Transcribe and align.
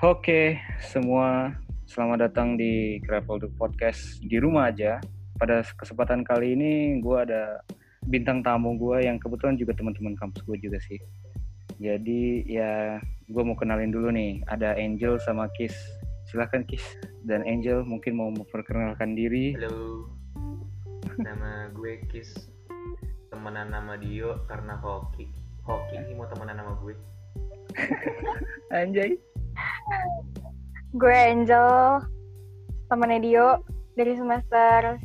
Oke, 0.00 0.56
semua 0.80 1.52
selamat 1.84 2.32
datang 2.32 2.56
di 2.56 2.96
Gravel 3.04 3.36
Duck 3.36 3.52
Podcast 3.60 4.16
di 4.24 4.40
rumah 4.40 4.72
aja. 4.72 4.96
Pada 5.36 5.60
kesempatan 5.76 6.24
kali 6.24 6.56
ini 6.56 7.04
gue 7.04 7.16
ada 7.20 7.60
bintang 8.08 8.40
tamu 8.40 8.80
gue 8.80 9.04
yang 9.04 9.20
kebetulan 9.20 9.60
juga 9.60 9.76
teman-teman 9.76 10.16
kampus 10.16 10.40
gue 10.48 10.56
juga 10.56 10.80
sih. 10.80 10.96
Jadi 11.76 12.48
ya 12.48 12.96
gue 13.28 13.42
mau 13.44 13.52
kenalin 13.52 13.92
dulu 13.92 14.08
nih, 14.08 14.40
ada 14.48 14.72
Angel 14.72 15.20
sama 15.20 15.52
Kiss. 15.52 15.76
Silahkan 16.32 16.64
Kiss 16.64 16.96
dan 17.28 17.44
Angel 17.44 17.84
mungkin 17.84 18.16
mau 18.16 18.32
memperkenalkan 18.32 19.12
diri. 19.12 19.52
Halo, 19.60 20.08
nama 21.20 21.68
gue 21.76 22.00
Kis, 22.08 22.48
temenan 23.28 23.68
nama 23.68 24.00
Dio 24.00 24.48
karena 24.48 24.80
hoki. 24.80 25.28
Hoki 25.68 26.00
ini 26.00 26.16
mau 26.16 26.24
temenan 26.24 26.56
nama 26.56 26.72
gue. 26.80 26.96
Anjay. 28.72 29.29
Gue 30.92 31.14
Angel, 31.14 32.02
temennya 32.86 33.18
Dio 33.20 33.48
dari 33.94 34.12
semester 34.12 34.98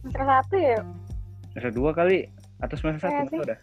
semester 0.00 0.24
satu 0.24 0.54
ya, 0.56 0.78
Semester 1.50 1.72
dua 1.72 1.90
kali 1.92 2.28
atau 2.58 2.74
semester 2.74 3.00
Iya 3.02 3.12
satu 3.18 3.30
sih. 3.30 3.40
udah? 3.40 3.58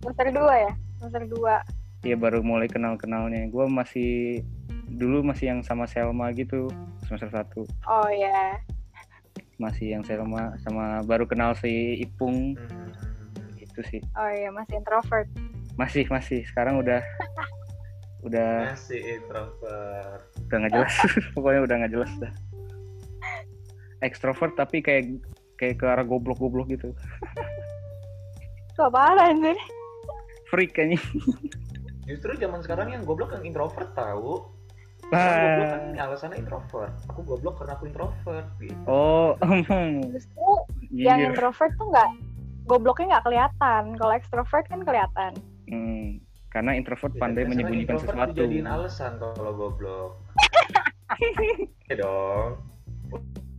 semester 0.00 0.26
dua 0.30 0.54
ya, 0.56 0.72
semester 0.96 1.22
dua. 1.28 1.54
Iya 2.00 2.16
baru 2.16 2.40
mulai 2.40 2.66
kenal-kenalnya. 2.66 3.44
Gue 3.46 3.66
masih 3.66 4.40
dulu 4.88 5.20
masih 5.22 5.52
yang 5.52 5.60
sama 5.60 5.84
Selma 5.84 6.32
gitu 6.32 6.66
semester 7.04 7.28
satu. 7.28 7.62
Oh 7.84 8.08
ya, 8.08 8.56
Masih 9.56 9.92
yang 9.92 10.02
Selma 10.02 10.56
sama 10.58 11.04
baru 11.04 11.28
kenal 11.28 11.52
si 11.52 11.68
Ipung 12.00 12.56
Hmm, 12.56 12.90
itu 13.54 13.80
sih. 13.86 14.00
oh 14.14 14.30
ya 14.30 14.48
masih 14.48 14.78
introvert. 14.78 15.28
Masih 15.76 16.08
masih 16.08 16.42
sekarang 16.44 16.80
udah 16.80 17.04
udah 18.20 18.76
masih 18.76 19.00
introvert. 19.20 20.22
udah 20.48 20.56
nggak 20.60 20.72
jelas. 20.76 20.94
Pokoknya 21.34 21.60
udah 21.64 21.76
nggak 21.84 21.92
jelas 21.92 22.12
dah. 22.20 22.32
Ekstrovert 24.04 24.56
tapi 24.56 24.80
kayak 24.84 25.20
kayak 25.60 25.76
ke 25.80 25.84
arah 25.84 26.04
goblok-goblok 26.04 26.72
gitu. 26.72 26.92
Itu 28.72 28.80
apaan 28.84 29.20
anjir? 29.20 29.56
Freak 30.48 30.72
kayaknya. 30.72 31.00
Justru 32.08 32.32
zaman 32.40 32.64
sekarang 32.64 32.96
yang 32.96 33.02
goblok 33.04 33.36
yang 33.36 33.44
introvert 33.44 33.92
tahu. 33.92 34.48
Orang 35.10 35.40
goblok 35.42 35.68
kan 35.68 35.82
alasannya 35.96 36.36
introvert. 36.40 36.94
Aku 37.12 37.20
goblok 37.24 37.54
karena 37.60 37.72
aku 37.76 37.84
introvert. 37.88 38.46
Gitu. 38.56 38.82
Oh, 38.88 39.36
Justru 40.14 40.48
yang 40.90 41.18
iya. 41.20 41.28
introvert 41.32 41.72
tuh 41.76 41.86
nggak 41.92 42.08
gobloknya 42.66 43.06
nggak 43.16 43.24
kelihatan. 43.28 43.82
Kalau 44.00 44.12
ekstrovert 44.16 44.64
kan 44.68 44.80
kelihatan. 44.82 45.32
Hmm, 45.70 46.18
karena 46.50 46.74
introvert 46.74 47.14
Ya, 47.14 47.20
pandai 47.22 47.42
biasanya 47.42 47.50
menyembunyikan 47.54 47.94
introvert 47.96 48.10
sesuatu. 48.12 48.32
dijadiin 48.34 48.66
alasan 48.66 49.12
kalau 49.16 49.52
goblok. 49.54 50.10
ya 51.90 51.94
dong. 51.96 52.50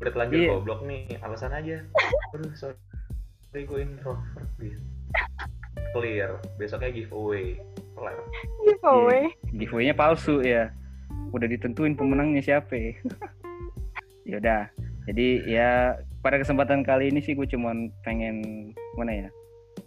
Udah 0.01 0.11
telanjur 0.11 0.37
Iya. 0.37 0.49
goblok 0.51 0.79
nih, 0.83 1.03
alasan 1.21 1.51
aja. 1.53 1.77
Aduh, 2.35 2.51
sorry 2.55 3.61
gue 3.63 3.79
introvert 3.79 4.49
gitu. 4.59 4.79
Clear, 5.91 6.39
besoknya 6.55 6.91
giveaway. 6.91 7.59
Kelar. 7.95 8.15
Giveaway. 8.63 9.23
giveaway-nya 9.51 9.95
palsu 9.95 10.39
ya. 10.39 10.71
Udah 11.35 11.47
ditentuin 11.47 11.95
pemenangnya 11.95 12.39
siapa. 12.39 12.75
ya 14.29 14.35
udah. 14.39 14.71
Jadi 15.07 15.47
ya 15.47 15.95
pada 16.21 16.39
kesempatan 16.39 16.83
kali 16.83 17.11
ini 17.11 17.19
sih 17.19 17.35
gue 17.35 17.47
cuman 17.47 17.91
pengen 18.03 18.71
mana 18.95 19.27
ya? 19.27 19.29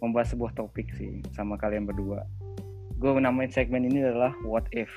Membahas 0.01 0.33
sebuah 0.33 0.53
topik 0.53 0.89
sih 0.93 1.25
sama 1.33 1.57
kalian 1.57 1.89
berdua. 1.89 2.21
Gue 2.95 3.11
namain 3.19 3.51
segmen 3.51 3.83
ini 3.85 4.03
adalah 4.03 4.31
what 4.47 4.65
if. 4.71 4.89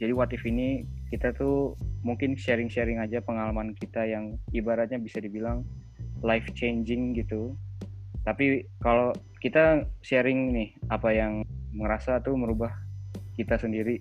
Jadi 0.00 0.12
what 0.16 0.32
if 0.32 0.42
ini 0.48 0.88
kita 1.12 1.36
tuh 1.36 1.76
mungkin 2.02 2.34
sharing-sharing 2.34 2.98
aja 2.98 3.20
pengalaman 3.20 3.76
kita 3.76 4.08
yang 4.08 4.40
ibaratnya 4.56 4.98
bisa 4.98 5.20
dibilang 5.20 5.62
life 6.24 6.48
changing 6.56 7.12
gitu. 7.14 7.54
Tapi 8.22 8.64
kalau 8.80 9.12
kita 9.42 9.84
sharing 10.06 10.54
nih 10.54 10.68
apa 10.88 11.10
yang 11.10 11.42
merasa 11.74 12.22
tuh 12.22 12.38
merubah 12.38 12.70
kita 13.34 13.56
sendiri 13.58 13.98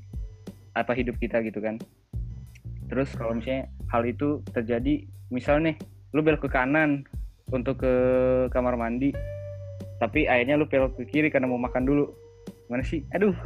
apa 0.76 0.96
hidup 0.96 1.20
kita 1.20 1.44
gitu 1.44 1.60
kan 1.60 1.80
terus 2.92 3.12
kalau 3.16 3.36
misalnya 3.36 3.72
hal 3.92 4.04
itu 4.04 4.44
terjadi 4.52 5.08
misal 5.32 5.64
nih 5.64 5.80
lu 6.12 6.20
belok 6.20 6.48
ke 6.48 6.50
kanan 6.52 7.08
untuk 7.52 7.84
ke 7.84 7.94
kamar 8.52 8.76
mandi 8.76 9.16
tapi 10.00 10.28
akhirnya 10.28 10.60
lu 10.60 10.68
belok 10.68 11.00
ke 11.00 11.08
kiri 11.08 11.32
karena 11.32 11.48
mau 11.48 11.60
makan 11.60 11.88
dulu 11.88 12.12
mana 12.72 12.82
sih 12.82 13.04
aduh 13.12 13.36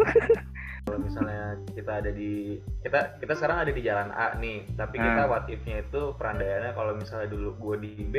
Kalau 0.86 1.02
misalnya 1.02 1.58
kita 1.74 1.98
ada 1.98 2.14
di 2.14 2.62
kita 2.80 3.18
kita 3.18 3.34
sekarang 3.34 3.58
ada 3.60 3.74
di 3.74 3.82
jalan 3.82 4.14
A 4.14 4.38
nih, 4.38 4.70
tapi 4.72 4.96
kita 4.96 5.18
Ah. 5.20 5.28
what 5.28 5.50
if-nya 5.50 5.82
itu 5.82 6.14
perandaiannya 6.14 6.72
kalau 6.72 6.94
misalnya 6.94 7.26
dulu 7.26 7.50
gue 7.58 7.76
di 7.82 8.06
B 8.06 8.16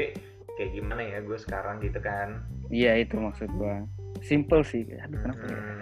kayak 0.53 0.75
gimana 0.75 0.99
ya 1.01 1.23
gue 1.23 1.39
sekarang 1.39 1.79
gitu 1.79 2.01
kan. 2.01 2.43
iya 2.67 2.99
itu 2.99 3.15
maksud 3.15 3.47
gua 3.53 3.87
simple 4.19 4.61
sih 4.61 4.83
aduh 4.99 5.15
kenapa 5.17 5.47
ya 5.47 5.55
Hmm, 5.55 5.79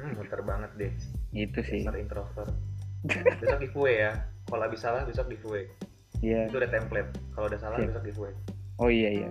hmm, 0.00 0.12
muter 0.16 0.40
banget 0.40 0.70
deh. 0.74 0.92
itu 1.36 1.60
sih 1.60 1.84
Dasar 1.84 2.00
introvert. 2.00 2.48
besok 3.36 3.60
giveaway 3.60 3.94
ya. 4.00 4.12
Kalau 4.42 4.62
habis 4.62 4.80
salah 4.80 5.04
besok 5.04 5.28
giveaway. 5.28 5.68
iya 6.18 6.48
Itu 6.48 6.56
udah 6.56 6.70
template. 6.70 7.10
Kalau 7.30 7.46
udah 7.46 7.60
salah 7.60 7.76
Siap. 7.76 7.88
besok 7.92 8.04
giveaway. 8.06 8.32
oh 8.78 8.88
iya 8.88 9.10
iya 9.12 9.28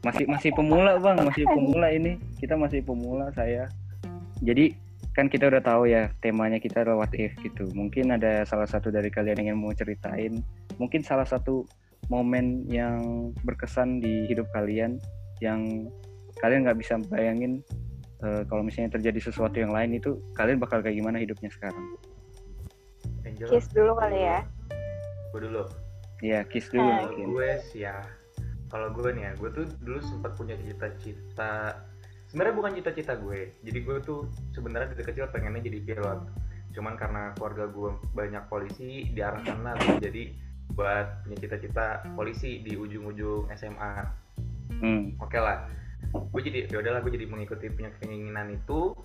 masih 0.00 0.22
masih 0.24 0.54
pemula 0.54 0.94
bang 0.96 1.18
masih 1.18 1.42
pemula 1.44 1.90
ini 1.90 2.14
kita 2.36 2.54
masih 2.54 2.78
pemula 2.80 3.26
saya 3.32 3.66
jadi 4.38 4.76
kan 5.14 5.30
kita 5.30 5.46
udah 5.46 5.62
tahu 5.62 5.86
ya 5.86 6.10
temanya 6.20 6.58
kita 6.58 6.82
adalah 6.82 7.06
what 7.06 7.14
if 7.14 7.30
gitu 7.40 7.70
mungkin 7.72 8.10
ada 8.14 8.42
salah 8.44 8.66
satu 8.66 8.90
dari 8.90 9.08
kalian 9.08 9.46
yang 9.54 9.58
mau 9.62 9.70
ceritain 9.70 10.42
mungkin 10.76 11.06
salah 11.06 11.26
satu 11.26 11.64
momen 12.10 12.66
yang 12.68 13.30
berkesan 13.46 14.02
di 14.02 14.26
hidup 14.26 14.50
kalian 14.52 14.98
yang 15.38 15.86
kalian 16.42 16.66
nggak 16.66 16.78
bisa 16.82 16.98
bayangin 17.08 17.62
eh, 18.26 18.42
kalau 18.50 18.66
misalnya 18.66 18.98
terjadi 18.98 19.30
sesuatu 19.30 19.56
yang 19.56 19.70
lain 19.70 19.96
itu 19.96 20.18
kalian 20.34 20.58
bakal 20.58 20.82
kayak 20.82 20.98
gimana 20.98 21.22
hidupnya 21.22 21.48
sekarang 21.54 21.94
Angel. 23.24 23.48
Kiss 23.48 23.66
dulu 23.72 23.92
kali 23.96 24.20
ya. 24.20 24.38
Gue 25.32 25.40
dulu. 25.48 25.64
ya 26.22 26.40
kiss 26.46 26.70
dulu 26.72 26.88
Ah. 26.88 27.04
Kalau 27.04 27.10
mungkin 27.10 27.26
gue 27.36 27.50
sih 27.68 27.80
ya, 27.84 27.96
kalau 28.72 28.88
gue 28.94 29.08
nih 29.12 29.24
ya, 29.28 29.32
gue 29.36 29.50
tuh 29.50 29.66
dulu 29.82 29.98
sempat 30.00 30.32
punya 30.38 30.56
cita-cita. 30.56 31.84
Sebenarnya 32.34 32.54
bukan 32.58 32.72
cita-cita 32.74 33.14
gue. 33.14 33.54
Jadi 33.62 33.78
gue 33.86 33.96
tuh 34.02 34.26
sebenarnya 34.50 34.90
dari 34.90 35.06
kecil 35.06 35.30
pengennya 35.30 35.62
jadi 35.70 35.78
pilot. 35.86 36.20
Cuman 36.74 36.98
karena 36.98 37.30
keluarga 37.38 37.70
gue 37.70 37.94
banyak 38.10 38.42
polisi 38.50 39.06
di 39.14 39.22
arah 39.22 39.38
sana, 39.46 39.78
jadi 40.02 40.34
buat 40.74 41.22
punya 41.22 41.38
cita-cita 41.38 42.02
polisi 42.18 42.58
di 42.66 42.74
ujung-ujung 42.74 43.46
SMA. 43.54 43.94
Hmm, 44.82 45.14
Oke 45.22 45.38
lah, 45.38 45.70
gue 46.10 46.42
jadi 46.42 46.66
ya 46.66 46.82
udahlah 46.82 47.06
gue 47.06 47.14
jadi 47.14 47.30
mengikuti 47.30 47.70
punya 47.70 47.94
keinginan 48.02 48.50
itu. 48.50 48.98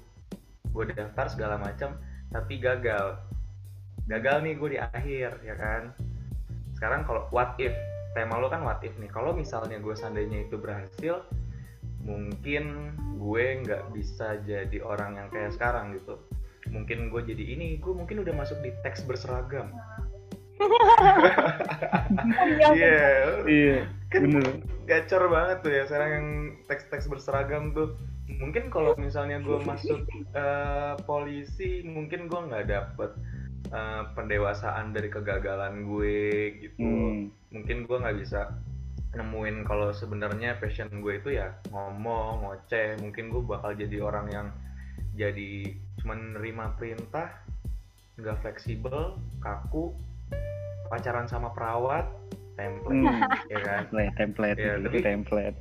Gue 0.73 0.89
daftar 0.89 1.29
segala 1.29 1.61
macam, 1.61 2.01
tapi 2.33 2.57
gagal. 2.57 3.21
Gagal 4.09 4.41
nih 4.41 4.53
gue 4.57 4.69
di 4.73 4.79
akhir, 4.81 5.45
ya 5.45 5.53
kan? 5.53 5.93
sekarang 6.79 7.03
kalau 7.03 7.27
what 7.35 7.59
if 7.59 7.75
tema 8.15 8.39
lo 8.39 8.47
kan 8.47 8.63
what 8.63 8.79
if 8.87 8.95
nih 9.03 9.11
kalau 9.11 9.35
misalnya 9.35 9.75
gue 9.83 9.91
seandainya 9.91 10.47
itu 10.47 10.55
berhasil 10.55 11.27
mungkin 12.03 12.95
gue 13.19 13.45
nggak 13.65 13.91
bisa 13.91 14.39
jadi 14.47 14.79
orang 14.83 15.19
yang 15.19 15.27
kayak 15.31 15.53
sekarang 15.55 15.97
gitu. 15.97 16.19
Mungkin 16.69 17.09
gue 17.09 17.21
jadi 17.23 17.43
ini 17.55 17.81
gue 17.81 17.93
mungkin 17.93 18.21
udah 18.21 18.33
masuk 18.35 18.59
di 18.61 18.71
teks 18.85 19.03
berseragam. 19.05 19.71
Iya. 22.75 23.45
Iya 23.47 23.79
kan 24.09 24.25
bener. 24.25 24.65
gacor 24.89 25.23
banget 25.29 25.57
tuh 25.61 25.71
ya 25.71 25.83
sekarang 25.85 26.09
yang 26.09 26.27
teks-teks 26.65 27.05
berseragam 27.05 27.71
tuh. 27.77 27.93
Mungkin 28.29 28.73
kalau 28.73 28.93
misalnya 28.97 29.41
gue 29.41 29.57
masuk 29.61 30.05
eh, 30.33 30.93
polisi 31.05 31.85
mungkin 31.85 32.25
gue 32.25 32.39
nggak 32.49 32.65
dapet 32.69 33.11
eh, 33.69 34.03
pendewasaan 34.17 34.93
dari 34.93 35.13
kegagalan 35.13 35.85
gue 35.85 36.17
gitu. 36.65 36.81
Hmm, 36.81 37.29
mungkin 37.53 37.85
gue 37.85 37.97
nggak 38.01 38.17
bisa 38.17 38.49
nemuin 39.09 39.65
kalau 39.65 39.89
sebenarnya 39.89 40.61
passion 40.61 40.89
gue 41.01 41.17
itu 41.17 41.29
ya 41.37 41.57
ngomong 41.73 42.45
ngoceh. 42.45 43.01
Mungkin 43.01 43.33
gue 43.33 43.41
bakal 43.41 43.73
jadi 43.73 43.97
orang 44.05 44.27
yang 44.29 44.47
jadi 45.17 45.73
cuma 45.99 46.15
nerima 46.15 46.77
perintah 46.77 47.33
nggak 48.19 48.39
fleksibel 48.43 49.17
kaku 49.41 49.95
pacaran 50.91 51.25
sama 51.25 51.51
perawat 51.55 52.05
template 52.59 53.07
hmm. 53.07 53.21
ya 53.49 53.59
kan? 53.63 53.81
Template 53.89 54.15
template. 54.19 54.57
Iya, 54.59 54.73
itu 54.77 54.87
tapi- 54.89 55.05
template. 55.05 55.57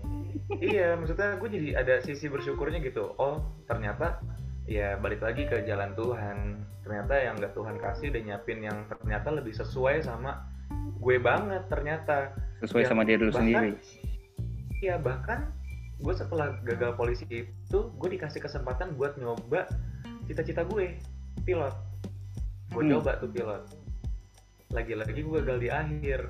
iya 0.48 0.88
maksudnya 0.96 1.36
gue 1.36 1.48
jadi 1.48 1.68
ada 1.76 1.94
sisi 2.04 2.26
bersyukurnya 2.28 2.80
gitu. 2.84 3.16
Oh 3.16 3.44
ternyata 3.64 4.20
ya 4.68 5.00
balik 5.00 5.24
lagi 5.24 5.48
ke 5.48 5.64
jalan 5.64 5.96
Tuhan. 5.96 6.64
Ternyata 6.84 7.14
yang 7.20 7.34
nggak 7.36 7.52
Tuhan 7.52 7.76
kasih 7.80 8.12
udah 8.12 8.22
nyiapin 8.24 8.60
yang 8.64 8.78
ternyata 8.88 9.28
lebih 9.32 9.52
sesuai 9.56 10.04
sama 10.04 10.40
gue 10.96 11.16
banget 11.18 11.62
ternyata. 11.68 12.32
Sesuai 12.58 12.82
Yang 12.84 12.90
sama 12.90 13.02
dia 13.04 13.16
dulu 13.16 13.30
bahkan- 13.30 13.42
sendiri. 13.44 13.70
Iya 14.78 14.94
bahkan 14.96 15.38
gue 15.98 16.14
setelah 16.14 16.54
gagal 16.62 16.94
polisi 16.94 17.26
itu 17.26 17.78
gue 17.90 18.08
dikasih 18.08 18.38
kesempatan 18.38 18.94
buat 18.94 19.18
nyoba 19.18 19.66
cita-cita 20.24 20.62
gue 20.64 20.94
pilot. 21.42 21.74
Gue 22.70 22.82
Hmm. 22.86 22.92
coba 22.98 23.18
tuh 23.18 23.28
pilot. 23.28 23.62
Lagi-lagi 24.70 25.18
gue 25.18 25.38
gagal 25.40 25.58
di 25.58 25.68
akhir. 25.68 26.20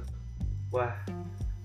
Wah 0.71 0.95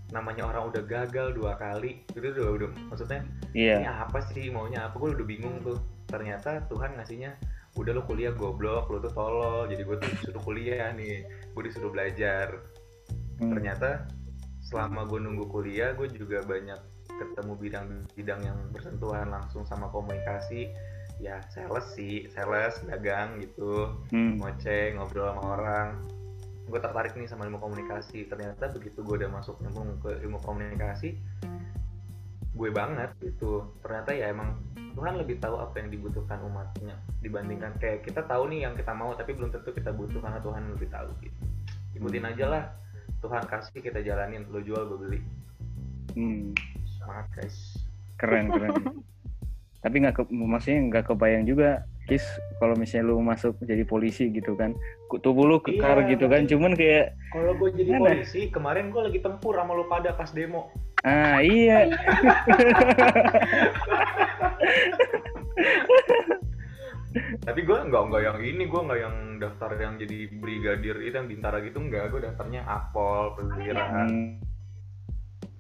namanya 0.10 0.46
orang 0.46 0.70
udah 0.70 0.84
gagal 0.84 1.34
dua 1.34 1.56
kali. 1.56 2.04
Itu 2.10 2.22
udah 2.22 2.48
udah 2.54 2.70
maksudnya 2.90 3.22
ini 3.54 3.70
Iya. 3.72 4.04
apa 4.04 4.20
sih 4.26 4.50
maunya 4.50 4.90
apa? 4.90 4.98
Gue 4.98 5.14
udah 5.14 5.26
bingung 5.26 5.62
tuh. 5.62 5.78
Ternyata 6.10 6.66
Tuhan 6.68 6.98
ngasihnya 6.98 7.38
udah 7.74 7.92
lu 7.92 8.02
kuliah 8.04 8.34
goblok 8.34 8.90
lu 8.90 9.00
tuh 9.00 9.14
tolol. 9.14 9.66
Jadi 9.66 9.82
gue 9.82 9.96
tuh 9.98 10.10
disuruh 10.12 10.42
kuliah 10.44 10.92
nih. 10.92 11.24
Gue 11.54 11.64
disuruh 11.64 11.90
belajar 11.90 12.60
Hmm. 13.42 13.52
ternyata 13.54 14.06
selama 14.64 15.06
gue 15.06 15.20
nunggu 15.20 15.46
kuliah 15.52 15.92
gue 15.94 16.08
juga 16.10 16.42
banyak 16.46 16.80
ketemu 17.14 17.54
bidang-bidang 17.60 18.42
yang 18.42 18.60
bersentuhan 18.74 19.30
langsung 19.30 19.68
sama 19.68 19.92
komunikasi. 19.92 20.72
Ya 21.22 21.40
sales 21.54 21.94
sih 21.94 22.26
sales 22.34 22.82
dagang 22.90 23.38
gitu. 23.44 23.94
Hmm. 24.10 24.42
ngoceh 24.42 24.98
ngobrol 24.98 25.30
sama 25.30 25.44
orang. 25.60 25.90
Gue 26.66 26.80
tertarik 26.80 27.14
nih 27.14 27.30
sama 27.30 27.46
ilmu 27.46 27.62
komunikasi. 27.62 28.26
Ternyata 28.26 28.72
begitu 28.74 29.04
gue 29.06 29.16
udah 29.24 29.30
masuk 29.30 29.62
nyemplung 29.62 30.00
ke 30.02 30.20
ilmu 30.26 30.40
komunikasi 30.42 31.20
gue 32.54 32.70
banget 32.70 33.10
gitu. 33.20 33.66
Ternyata 33.82 34.14
ya 34.14 34.30
emang 34.30 34.62
Tuhan 34.94 35.18
lebih 35.18 35.42
tahu 35.42 35.58
apa 35.58 35.82
yang 35.82 35.90
dibutuhkan 35.90 36.38
umatnya 36.46 36.94
dibandingkan 37.26 37.74
kayak 37.82 38.06
kita 38.06 38.22
tahu 38.30 38.46
nih 38.54 38.70
yang 38.70 38.78
kita 38.78 38.94
mau 38.94 39.18
tapi 39.18 39.34
belum 39.34 39.50
tentu 39.50 39.74
kita 39.74 39.90
butuh 39.90 40.22
karena 40.22 40.38
Tuhan 40.38 40.64
lebih 40.78 40.90
tahu 40.94 41.10
gitu. 41.26 41.44
Ikutin 41.98 42.26
aja 42.30 42.46
lah 42.46 42.64
Tuhan 43.24 43.44
kasih 43.48 43.80
kita 43.80 44.04
jalanin 44.04 44.44
lo 44.52 44.60
jual 44.60 44.84
gue 44.86 45.00
beli 45.00 45.20
Hmm. 46.14 46.54
semangat 46.86 47.26
guys 47.34 47.58
Keren 48.20 48.46
keren. 48.48 48.76
Tapi 49.84 49.96
nggak 50.00 50.16
ke, 50.16 50.24
maksudnya 50.30 50.80
nggak 50.88 51.04
kebayang 51.10 51.44
juga 51.44 51.84
Kis 52.04 52.24
kalau 52.56 52.76
misalnya 52.76 53.10
lu 53.10 53.20
masuk 53.20 53.56
jadi 53.60 53.84
polisi 53.84 54.28
gitu 54.30 54.54
kan 54.54 54.76
tubuh 55.24 55.48
lu 55.48 55.58
kekar 55.60 56.04
Iya, 56.04 56.10
gitu 56.16 56.26
kan 56.28 56.44
cuman 56.46 56.76
kayak 56.76 57.16
kalau 57.32 57.56
gue 57.56 57.72
jadi 57.74 57.92
Mana? 57.96 58.12
polisi 58.12 58.52
kemarin 58.52 58.92
gue 58.92 59.02
lagi 59.02 59.20
tempur 59.20 59.56
sama 59.56 59.72
lo 59.72 59.88
pada 59.88 60.12
pas 60.12 60.28
demo 60.30 60.68
ah 61.02 61.40
iya 61.40 61.88
tapi 67.40 67.62
gue 67.62 67.78
nggak 67.78 68.04
nggak 68.10 68.24
yang 68.24 68.38
ini 68.40 68.64
gue 68.66 68.82
nggak 68.82 69.00
yang 69.00 69.16
daftar 69.38 69.70
yang 69.76 69.96
jadi 69.96 70.18
brigadir 70.34 70.98
itu 71.00 71.14
yang 71.14 71.30
bintara 71.30 71.62
gitu 71.62 71.78
nggak 71.78 72.10
gue 72.10 72.22
daftarnya 72.24 72.62
akpol 72.64 73.38
perwira. 73.38 74.10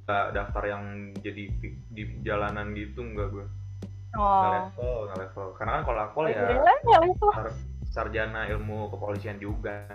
Nggak 0.03 0.25
daftar 0.33 0.63
yang 0.67 0.83
jadi 1.15 1.43
di, 1.53 1.69
di 1.87 2.03
jalanan 2.21 2.73
gitu 2.73 3.01
nggak 3.01 3.27
gue 3.29 3.45
nggak 3.45 3.59
Oh. 4.13 4.45
level 4.45 5.09
nggak 5.09 5.19
level 5.25 5.47
karena 5.57 5.71
kan 5.73 5.83
kalau 5.83 5.99
akpol 6.03 6.25
ya 6.27 6.37
Alhamdulillah 6.37 6.77
ya 6.85 6.99
sar- 7.33 7.57
sarjana 7.89 8.41
ilmu 8.47 8.89
kepolisian 8.89 9.37
juga 9.37 9.89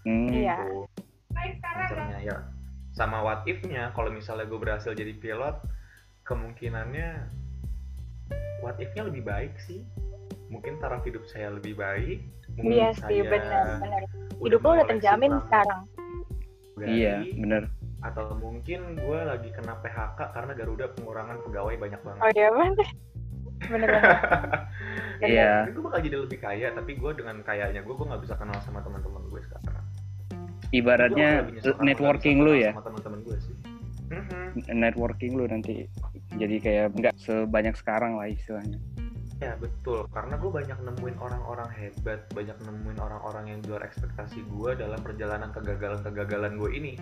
Hmm. 0.00 0.30
Iya. 0.32 0.56
gitu 0.56 0.88
Incernya, 1.38 2.18
ya 2.20 2.36
sama 2.90 3.20
what 3.20 3.44
if-nya 3.44 3.92
kalau 3.92 4.08
misalnya 4.08 4.48
gue 4.48 4.56
berhasil 4.56 4.90
jadi 4.90 5.12
pilot 5.14 5.60
kemungkinannya 6.24 7.28
what 8.58 8.74
if-nya 8.78 9.04
lebih 9.04 9.22
baik 9.22 9.54
sih 9.60 9.84
mungkin 10.48 10.76
taraf 10.78 11.04
hidup 11.04 11.24
saya 11.24 11.48
lebih 11.50 11.74
baik 11.74 12.24
mungkin 12.54 12.72
Iya 12.72 12.88
sih, 12.94 13.20
saya 13.20 13.22
benar 13.24 13.64
benar. 13.78 14.02
Hidup 14.38 14.60
lo 14.60 14.70
udah 14.72 14.86
terjamin 14.86 15.32
sekarang. 15.44 15.82
pribadi, 16.72 16.94
Iya, 16.94 17.14
bener. 17.34 17.62
atau 17.98 18.30
mungkin 18.34 18.94
gue 18.94 19.20
lagi 19.20 19.50
kena 19.50 19.74
PHK 19.82 20.30
karena 20.30 20.52
Garuda 20.54 20.86
pengurangan 20.94 21.42
pegawai 21.42 21.74
banyak 21.76 22.00
banget 22.00 22.20
Oh 22.20 22.30
iya 22.32 22.48
benar. 22.48 22.88
Bener 23.60 23.88
bener. 23.90 23.90
Iya. 25.18 25.66
Tapi 25.66 25.74
gue 25.74 25.82
bakal 25.82 26.00
jadi 26.00 26.16
lebih 26.16 26.38
kaya 26.38 26.68
tapi 26.70 26.94
gue 26.94 27.10
dengan 27.12 27.42
kayanya 27.42 27.82
gue 27.82 27.90
gue 27.90 28.06
nggak 28.06 28.22
bisa 28.22 28.38
kenal 28.38 28.54
sama 28.62 28.78
teman-teman 28.80 29.18
gue 29.26 29.42
sekarang 29.42 29.82
Ibaratnya 30.68 31.48
networking 31.80 32.38
lu 32.38 32.52
ya, 32.54 32.70
sama 32.70 32.86
teman-teman 32.86 33.18
gue 33.24 33.36
sih 33.40 33.54
Mhm. 34.08 34.72
networking 34.72 35.34
lu 35.34 35.44
nanti 35.44 35.84
jadi 36.32 36.56
kayak 36.58 36.86
nggak 36.94 37.14
sebanyak 37.18 37.74
sekarang 37.74 38.16
lah 38.16 38.24
istilahnya. 38.24 38.78
Ya 39.38 39.54
betul, 39.54 40.02
karena 40.10 40.34
gue 40.34 40.50
banyak 40.50 40.78
nemuin 40.82 41.16
orang-orang 41.22 41.70
hebat, 41.70 42.26
banyak 42.34 42.58
nemuin 42.58 42.98
orang-orang 42.98 43.54
yang 43.54 43.58
di 43.62 43.70
luar 43.70 43.86
ekspektasi 43.86 44.42
gue 44.50 44.74
dalam 44.74 44.98
perjalanan 44.98 45.54
kegagalan-kegagalan 45.54 46.58
gue 46.58 46.70
ini. 46.74 46.92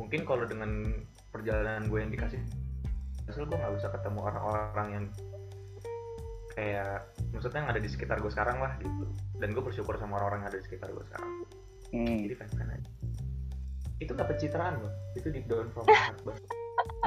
Mungkin 0.00 0.24
kalau 0.24 0.48
dengan 0.48 0.88
perjalanan 1.28 1.92
gue 1.92 2.00
yang 2.00 2.08
dikasih 2.08 2.40
hasil 3.28 3.44
gue 3.44 3.60
nggak 3.60 3.76
bisa 3.76 3.92
ketemu 3.92 4.20
orang-orang 4.24 4.88
yang 4.88 5.04
kayak 6.56 7.12
maksudnya 7.32 7.60
yang 7.60 7.70
ada 7.76 7.80
di 7.84 7.88
sekitar 7.92 8.16
gue 8.24 8.32
sekarang 8.32 8.56
lah 8.56 8.72
gitu. 8.80 9.04
Dan 9.36 9.52
gue 9.52 9.60
bersyukur 9.60 10.00
sama 10.00 10.16
orang-orang 10.16 10.48
yang 10.48 10.50
ada 10.56 10.58
di 10.58 10.64
sekitar 10.64 10.88
gue 10.96 11.04
sekarang. 11.12 11.30
Hmm. 11.92 12.18
Jadi 12.24 12.34
fan-fan 12.40 12.68
aja. 12.72 12.90
Itu 14.00 14.16
gak 14.16 14.32
pencitraan 14.32 14.80
loh, 14.80 14.92
itu 15.12 15.28
deep 15.28 15.44
down 15.44 15.68
from 15.76 15.84
my 15.84 15.92
heart 15.92 16.20
banget. 16.24 16.44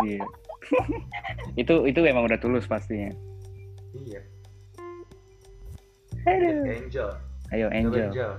Iya. 0.06 0.22
itu 1.66 1.74
itu 1.90 2.00
emang 2.06 2.30
udah 2.30 2.38
tulus 2.38 2.70
pastinya. 2.70 3.10
Iya, 3.96 4.22
Aduh. 6.26 6.66
Angel, 6.66 7.10
Ayo 7.50 7.68
Angel. 7.70 8.10
Angel, 8.10 8.32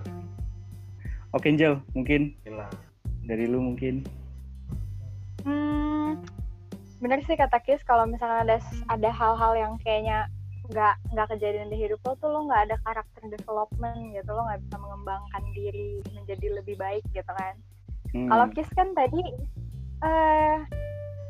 Oke 1.33 1.47
Angel, 1.49 1.79
mungkin 1.93 2.35
hilang. 2.43 2.71
dari 3.23 3.45
lu 3.45 3.59
mungkin. 3.61 4.07
Hmm, 5.43 6.19
bener 6.99 7.23
sih 7.23 7.35
kata 7.35 7.59
Kis 7.61 7.83
kalau 7.83 8.03
misalnya 8.05 8.43
ada 8.45 8.57
ada 8.89 9.11
hal-hal 9.11 9.53
yang 9.55 9.73
kayaknya 9.79 10.27
nggak 10.67 10.95
nggak 11.11 11.27
kejadian 11.31 11.71
di 11.71 11.79
hidup 11.79 12.03
lo 12.03 12.19
tuh 12.19 12.27
lo 12.27 12.41
nggak 12.45 12.67
ada 12.67 12.77
karakter 12.83 13.23
development 13.29 14.11
gitu 14.11 14.27
lo 14.27 14.43
nggak 14.43 14.59
bisa 14.61 14.77
mengembangkan 14.77 15.43
diri 15.53 15.89
menjadi 16.13 16.47
lebih 16.53 16.75
baik 16.77 17.07
gitu 17.13 17.31
kan 17.31 17.55
Hmm. 18.07 18.31
kalau 18.31 18.47
Kis 18.51 18.71
kan 18.73 18.95
tadi 18.95 19.19
eh 20.01 20.57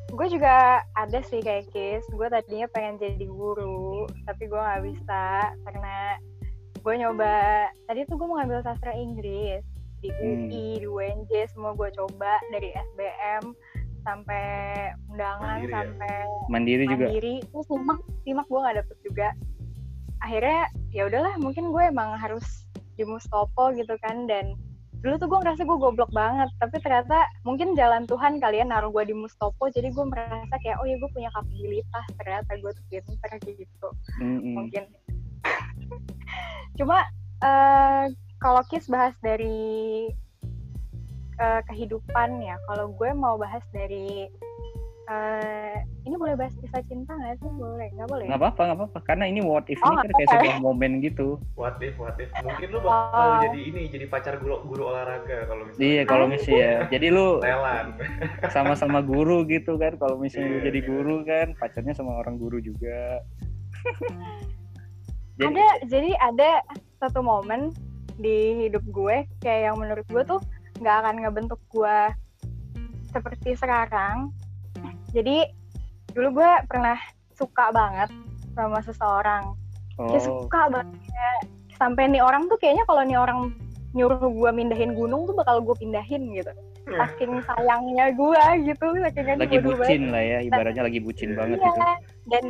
gue 0.08 0.26
juga 0.28 0.54
ada 0.92 1.18
sih 1.20 1.40
kayak 1.40 1.68
Kis 1.68 2.04
gue 2.06 2.28
tadinya 2.28 2.68
pengen 2.70 2.96
jadi 2.96 3.26
guru 3.26 4.04
tapi 4.22 4.44
gue 4.44 4.56
nggak 4.56 4.84
bisa 4.84 5.24
karena 5.66 6.20
gue 6.86 6.94
nyoba 6.96 7.34
tadi 7.90 8.06
tuh 8.06 8.14
gue 8.14 8.26
mau 8.30 8.38
ngambil 8.38 8.62
sastra 8.62 8.94
Inggris 8.94 9.66
di 9.98 10.06
Hmm. 10.14 10.46
UI 10.46 10.78
di 10.78 10.86
UNJ 10.86 11.50
semua 11.50 11.74
gue 11.74 11.90
coba 11.90 12.38
dari 12.54 12.70
SBM 12.70 13.42
sampai 14.06 14.46
undangan 15.10 15.58
Mandiri 15.58 15.66
ya? 15.66 15.74
sampai 15.82 16.16
mandiri 16.46 16.84
juga. 16.86 17.06
mandiri 17.10 17.34
terus 17.42 17.66
simak 17.66 17.98
simak 18.22 18.46
gue 18.46 18.60
nggak 18.62 18.76
dapet 18.78 18.96
juga 19.02 19.28
akhirnya 20.22 20.60
ya 20.94 21.02
udahlah 21.10 21.34
mungkin 21.42 21.74
gue 21.74 21.82
emang 21.82 22.14
harus 22.14 22.46
di 22.94 23.02
Mustopo 23.02 23.74
gitu 23.74 23.98
kan 23.98 24.30
dan 24.30 24.54
dulu 25.02 25.18
tuh 25.18 25.26
gue 25.26 25.38
ngerasa 25.42 25.66
gue 25.66 25.78
goblok 25.82 26.14
banget 26.14 26.46
tapi 26.62 26.78
ternyata 26.78 27.26
mungkin 27.42 27.74
jalan 27.74 28.06
Tuhan 28.06 28.38
kalian 28.38 28.70
naruh 28.70 28.94
gue 28.94 29.10
di 29.10 29.14
Mustopo 29.18 29.66
jadi 29.68 29.90
gue 29.90 30.04
merasa 30.06 30.54
kayak 30.62 30.78
oh 30.78 30.86
ya 30.86 30.94
gue 31.02 31.10
punya 31.10 31.34
kapabilitas 31.34 32.06
ternyata 32.14 32.50
gue 32.56 32.70
tuh 32.70 32.84
pinter 32.86 33.30
gitu 33.42 33.88
Mm-mm. 34.22 34.54
mungkin 34.54 34.86
cuma 36.76 37.02
eh, 37.40 38.04
kalau 38.38 38.62
Kis 38.68 38.86
bahas 38.86 39.16
dari 39.24 40.06
eh, 41.36 41.60
kehidupan 41.68 42.40
ya 42.40 42.56
kalau 42.68 42.92
gue 42.92 43.10
mau 43.12 43.40
bahas 43.40 43.64
dari 43.72 44.28
eh, 45.06 45.76
ini 46.02 46.18
boleh 46.18 46.34
bahas 46.34 46.50
kisah 46.58 46.82
cinta 46.90 47.14
nggak 47.14 47.38
sih 47.38 47.50
boleh 47.54 47.86
nggak 47.94 48.10
boleh 48.10 48.26
Nggak 48.26 48.42
apa-apa, 48.42 48.60
nggak 48.66 48.78
apa-apa. 48.82 48.98
Karena 49.06 49.24
ini 49.30 49.38
what 49.38 49.62
if 49.70 49.78
Oh, 49.78 49.94
ini 49.94 50.02
kan 50.02 50.10
kayak 50.18 50.28
sebuah 50.34 50.58
momen 50.58 50.98
gitu. 50.98 51.38
What 51.54 51.78
if, 51.78 51.94
what 51.94 52.18
if? 52.18 52.26
Mungkin 52.42 52.74
lu 52.74 52.82
bakal 52.82 53.14
Oh. 53.14 53.38
jadi 53.46 53.60
ini, 53.70 53.82
jadi 53.86 54.06
pacar 54.10 54.34
guru, 54.42 54.66
guru 54.66 54.90
olahraga 54.90 55.46
kalau 55.46 55.62
misalnya. 55.70 55.86
Iya, 55.86 56.02
kalau 56.10 56.26
misalnya 56.26 56.58
ya. 56.58 56.74
Jadi 56.90 57.06
lu 57.14 57.26
sama-sama 58.50 58.98
guru 58.98 59.46
gitu 59.46 59.78
kan. 59.78 59.94
Kalau 59.94 60.18
misalnya 60.18 60.48
lu 60.50 60.58
Iya, 60.58 60.66
jadi 60.74 60.80
iya. 60.82 60.88
guru 60.90 61.16
kan, 61.22 61.46
pacarnya 61.54 61.94
sama 61.94 62.18
orang 62.18 62.34
guru 62.34 62.58
juga. 62.58 63.22
Jadi 65.36 65.52
ada 65.52 65.66
jadi 65.84 66.10
ada 66.16 66.50
satu 66.96 67.20
momen 67.20 67.76
di 68.16 68.66
hidup 68.66 68.84
gue 68.88 69.28
kayak 69.44 69.72
yang 69.72 69.76
menurut 69.76 70.06
gue 70.08 70.22
tuh 70.24 70.40
nggak 70.80 70.96
akan 71.04 71.14
ngebentuk 71.20 71.60
gue 71.68 71.98
seperti 73.12 73.56
sekarang. 73.56 74.32
Jadi 75.12 75.44
dulu 76.16 76.40
gue 76.40 76.50
pernah 76.68 76.96
suka 77.36 77.68
banget 77.72 78.08
sama 78.56 78.80
seseorang. 78.80 79.52
Kayak 79.96 80.24
oh, 80.24 80.44
suka 80.44 80.60
banget. 80.72 80.96
Sampai 81.76 82.08
nih 82.08 82.24
orang 82.24 82.48
tuh 82.48 82.56
kayaknya 82.56 82.84
kalau 82.88 83.04
nih 83.04 83.20
orang 83.20 83.52
nyuruh 83.92 84.20
gue 84.20 84.50
mindahin 84.52 84.92
gunung 84.92 85.28
tuh 85.28 85.36
bakal 85.36 85.60
gue 85.60 85.76
pindahin 85.76 86.32
gitu. 86.32 86.52
Saking 86.86 87.44
sayangnya 87.44 88.12
gue 88.16 88.44
gitu 88.64 88.86
saking 89.04 89.36
lagi 89.36 89.58
bucin 89.60 90.02
lah 90.12 90.22
ya, 90.22 90.38
ibaratnya 90.44 90.84
lagi 90.86 91.00
bucin 91.02 91.34
Iya. 91.34 91.38
banget 91.40 91.58
Iya, 91.58 91.68
gitu. 91.68 91.80
dan 92.30 92.44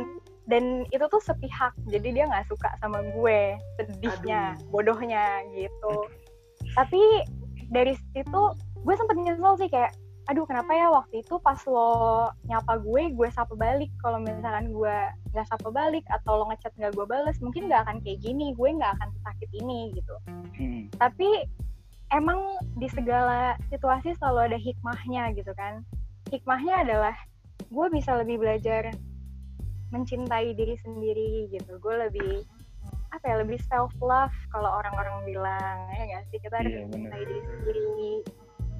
dan 0.47 0.87
itu 0.95 1.05
tuh 1.11 1.19
sepihak 1.19 1.75
jadi 1.91 2.07
dia 2.15 2.25
nggak 2.31 2.47
suka 2.47 2.71
sama 2.79 3.03
gue 3.13 3.59
sedihnya 3.75 4.55
bodohnya 4.71 5.43
gitu. 5.51 6.07
Tapi 6.73 6.99
dari 7.67 7.93
situ 8.15 8.41
gue 8.55 8.95
sempet 8.95 9.15
nyesel 9.19 9.59
sih 9.59 9.67
kayak 9.67 9.91
aduh 10.27 10.43
kenapa 10.43 10.75
ya 10.75 10.91
waktu 10.91 11.23
itu 11.23 11.39
pas 11.39 11.59
lo 11.67 12.27
nyapa 12.47 12.79
gue 12.79 13.11
gue 13.11 13.27
sapa 13.35 13.55
balik. 13.59 13.91
Kalau 13.99 14.23
misalkan 14.23 14.71
gue 14.71 14.97
nggak 15.35 15.47
sapa 15.51 15.67
balik 15.67 16.07
atau 16.07 16.43
lo 16.43 16.43
ngechat 16.51 16.71
nggak 16.79 16.95
gue 16.95 17.05
bales 17.07 17.37
mungkin 17.43 17.67
nggak 17.67 17.83
akan 17.83 17.99
kayak 18.03 18.23
gini 18.23 18.55
gue 18.55 18.69
nggak 18.71 18.95
akan 18.99 19.09
sakit 19.27 19.49
ini 19.63 19.93
gitu. 19.99 20.15
Hmm. 20.57 20.89
tapi 20.97 21.45
emang 22.09 22.39
di 22.81 22.89
segala 22.89 23.59
situasi 23.69 24.15
selalu 24.15 24.55
ada 24.55 24.57
hikmahnya 24.59 25.35
gitu 25.35 25.51
kan. 25.59 25.83
Hikmahnya 26.31 26.87
adalah 26.87 27.15
gue 27.67 27.87
bisa 27.91 28.15
lebih 28.15 28.39
belajar 28.39 28.95
mencintai 29.91 30.51
diri 30.53 30.75
sendiri 30.81 31.51
gitu. 31.51 31.79
Gue 31.79 31.95
lebih 32.07 32.43
apa 33.07 33.23
ya 33.23 33.35
lebih 33.39 33.55
self 33.71 33.91
love 34.03 34.35
kalau 34.51 34.67
orang-orang 34.83 35.23
bilang 35.23 35.77
ya 35.95 36.03
nggak 36.11 36.23
sih? 36.31 36.37
Kita 36.43 36.59
harus 36.59 36.71
Iya, 36.71 36.79
bener. 36.79 36.91
mencintai 36.91 37.23
diri 37.23 37.41
sendiri. 37.43 38.13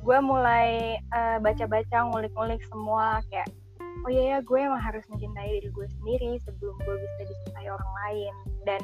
Gue 0.03 0.17
mulai 0.23 0.69
eh, 0.99 1.37
baca-baca 1.43 1.97
ngulik-ngulik 2.11 2.63
semua 2.67 3.19
kayak 3.31 3.47
oh 4.05 4.09
iya 4.13 4.37
ya 4.37 4.39
gue 4.45 4.59
emang 4.61 4.79
harus 4.79 5.03
mencintai 5.09 5.57
diri 5.59 5.69
gue 5.73 5.87
sendiri 5.99 6.31
sebelum 6.45 6.75
gue 6.79 6.95
bisa 6.95 7.21
dicintai 7.27 7.67
orang 7.67 7.91
lain. 8.05 8.33
Dan 8.63 8.81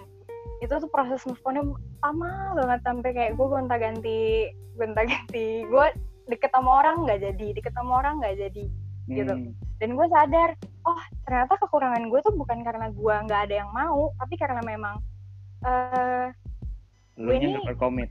itu 0.63 0.74
tuh 0.80 0.89
proses 0.92 1.20
move 1.27 1.39
on-nya 1.44 1.63
lama 2.03 2.56
banget 2.56 2.80
sampai 2.88 3.10
kayak 3.12 3.32
gue 3.36 3.48
gonta 3.48 3.75
ganti 3.75 4.48
gonta 4.80 5.03
ganti 5.03 5.68
gue 5.68 5.86
deket 6.32 6.51
sama 6.56 6.80
orang 6.84 7.03
nggak 7.03 7.20
jadi 7.20 7.48
deket 7.51 7.75
sama 7.75 8.00
orang 8.00 8.24
nggak 8.24 8.36
jadi 8.39 8.65
gitu. 9.12 9.34
Dan 9.84 9.94
gue 9.94 10.08
sadar 10.08 10.56
oh 10.84 11.02
ternyata 11.22 11.60
kekurangan 11.60 12.08
gue 12.08 12.20
tuh 12.22 12.32
bukan 12.32 12.63
karena 12.63 12.88
gue 12.88 13.16
nggak 13.22 13.42
ada 13.44 13.56
yang 13.58 13.72
mau 13.72 14.16
tapi 14.16 14.36
karena 14.36 14.63
memang 14.63 14.96
eh 15.62 16.32
Lu 17.16 17.30
ini- 17.30 17.52
nggak 17.54 17.68
berkomit, 17.70 18.08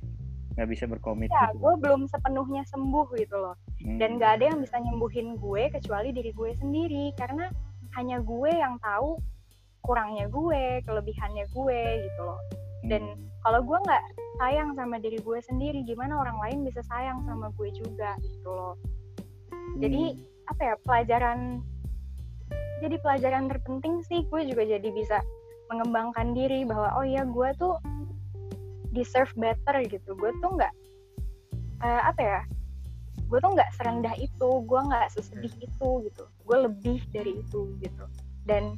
nggak 0.53 0.69
bisa 0.69 0.85
berkomit. 0.85 1.29
ya 1.29 1.49
gitu. 1.49 1.59
gue 1.59 1.73
belum 1.79 2.05
sepenuhnya 2.07 2.63
sembuh 2.67 3.09
gitu 3.15 3.37
loh 3.37 3.57
Hmm. 3.79 3.97
dan 3.97 4.15
nggak 4.15 4.33
ada 4.37 4.45
yang 4.47 4.59
bisa 4.61 4.77
nyembuhin 4.79 5.35
gue 5.35 5.63
kecuali 5.71 6.13
diri 6.13 6.31
gue 6.31 6.51
sendiri 6.55 7.05
karena 7.13 7.49
hanya 7.93 8.21
gue 8.21 8.51
yang 8.51 8.77
tahu 8.79 9.17
kurangnya 9.81 10.29
gue 10.29 10.63
kelebihannya 10.83 11.45
gue 11.51 11.81
gitu 12.03 12.21
loh 12.23 12.41
dan 12.85 13.03
Hmm. 13.03 13.27
kalau 13.43 13.61
gue 13.61 13.79
nggak 13.81 14.03
sayang 14.39 14.71
sama 14.73 14.97
diri 14.97 15.17
gue 15.19 15.39
sendiri 15.43 15.81
gimana 15.83 16.15
orang 16.17 16.37
lain 16.39 16.59
bisa 16.63 16.85
sayang 16.85 17.21
sama 17.23 17.49
gue 17.51 17.69
juga 17.75 18.13
gitu 18.19 18.49
loh 18.49 18.77
jadi 19.77 20.15
Hmm. 20.15 20.32
Apa 20.53 20.63
ya 20.63 20.75
pelajaran 20.85 21.65
jadi 22.85 22.97
pelajaran 23.01 23.49
terpenting 23.49 24.05
sih. 24.05 24.27
Gue 24.29 24.45
juga 24.45 24.69
jadi 24.69 24.89
bisa 24.93 25.25
mengembangkan 25.73 26.37
diri 26.37 26.69
bahwa 26.69 26.93
oh 27.01 27.07
iya 27.07 27.25
gue 27.25 27.49
tuh 27.57 27.81
deserve 28.93 29.33
better 29.41 29.81
gitu. 29.89 30.13
Gue 30.13 30.31
tuh 30.45 30.51
nggak 30.61 30.73
eh, 31.83 32.03
apa 32.05 32.21
ya 32.21 32.41
gue 33.33 33.41
tuh 33.41 33.57
nggak 33.57 33.73
serendah 33.81 34.13
itu 34.21 34.49
gue 34.69 34.81
nggak 34.93 35.09
sesedih 35.17 35.55
itu 35.65 35.89
gitu. 36.05 36.25
Gue 36.45 36.57
lebih 36.69 37.01
dari 37.15 37.41
itu 37.41 37.73
gitu. 37.81 38.05
Dan 38.45 38.77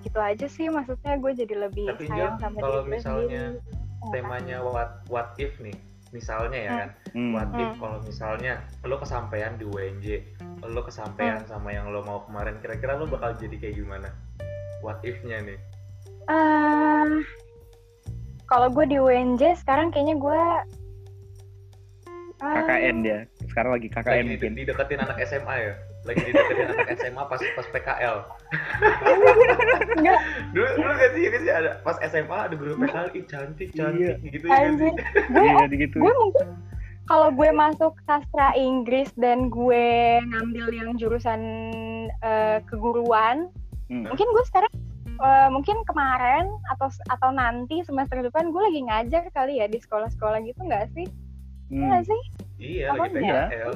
gitu 0.00 0.16
aja 0.16 0.48
sih 0.48 0.72
maksudnya 0.72 1.20
gue 1.20 1.32
jadi 1.36 1.68
lebih 1.68 1.92
Tapi, 1.92 2.08
sayang 2.08 2.40
sama 2.40 2.56
kalau 2.64 2.80
diri 2.88 2.92
misalnya 2.96 3.44
sendiri. 3.60 3.78
Temanya 4.16 4.64
what 4.64 5.04
what 5.12 5.36
if 5.36 5.52
nih 5.60 5.76
misalnya 6.10 6.58
ya 6.58 6.72
kan 6.76 6.90
Hmm. 7.10 7.32
what 7.32 7.50
if 7.54 7.70
Hmm. 7.70 7.78
kalau 7.78 7.98
misalnya 8.00 8.52
lo 8.82 8.98
kesampaian 8.98 9.54
di 9.54 9.64
UNJ 9.64 10.06
lo 10.60 10.82
kesampaian 10.82 11.38
Hmm. 11.38 11.48
sama 11.48 11.70
yang 11.70 11.88
lo 11.88 12.02
mau 12.02 12.22
kemarin 12.24 12.58
kira-kira 12.58 12.94
lo 12.94 13.06
bakal 13.06 13.34
jadi 13.34 13.54
kayak 13.56 13.76
gimana 13.76 14.10
what 14.80 14.98
if-nya 15.02 15.38
nih 15.40 15.58
Eh, 16.30 17.10
kalau 18.44 18.70
gue 18.70 18.86
di 18.86 18.96
UNJ 18.96 19.54
sekarang 19.56 19.90
kayaknya 19.90 20.14
gue 20.16 20.42
eh, 22.38 22.54
KKN 22.56 22.96
dia. 23.02 23.18
Sekarang 23.44 23.70
lagi 23.74 23.88
KKN 23.88 24.06
lagi 24.16 24.30
mungkin. 24.30 24.52
di, 24.52 24.58
dideketin 24.62 25.00
anak 25.00 25.18
SMA 25.20 25.56
ya 25.60 25.74
lagi 26.00 26.20
dideketin 26.24 26.66
anak 26.70 26.88
SMA 26.96 27.22
pas 27.22 27.40
pas 27.54 27.66
PKL 27.68 28.16
enggak. 29.96 30.18
Dulu 30.50 30.68
dulu 30.76 30.90
gak 30.96 31.10
sih, 31.12 31.22
gak 31.28 31.40
sih? 31.40 31.50
Ada 31.52 31.70
pas 31.82 31.96
SMA 32.02 32.38
ada 32.48 32.54
guru 32.56 32.72
PKL 32.76 33.08
ih 33.12 33.24
cantik 33.28 33.68
cantik 33.72 34.16
gitu 34.24 34.46
ya 34.48 34.56
anjir. 34.64 34.92
Sih 34.96 35.22
gue 35.28 35.44
Iya, 35.44 35.64
gitu. 35.68 35.96
gue 36.00 36.12
mungkin 36.16 36.46
kalau 37.04 37.28
gue 37.34 37.50
masuk 37.50 37.92
sastra 38.06 38.54
Inggris 38.54 39.10
dan 39.18 39.50
gue 39.50 39.86
ngambil 40.24 40.66
yang 40.72 40.90
jurusan 40.96 41.40
eh, 42.20 42.58
keguruan 42.66 43.50
Hmm. 43.90 44.06
mungkin 44.06 44.22
gue 44.22 44.44
sekarang 44.46 44.70
eh, 45.18 45.48
mungkin 45.50 45.82
kemarin 45.82 46.46
atau 46.70 46.86
atau 47.10 47.34
nanti 47.34 47.82
semester 47.82 48.22
depan 48.22 48.54
gue 48.54 48.62
lagi 48.62 48.80
ngajar 48.86 49.26
kali 49.34 49.58
ya 49.58 49.66
di 49.66 49.82
sekolah-sekolah 49.82 50.38
gitu 50.46 50.62
nggak 50.62 50.86
sih? 50.94 51.10
Hmm. 51.74 51.90
nggak 51.90 52.06
sih? 52.06 52.20
Iya 52.62 52.94
lagi 52.94 53.18
Apanya? 53.18 53.50
PKL 53.50 53.72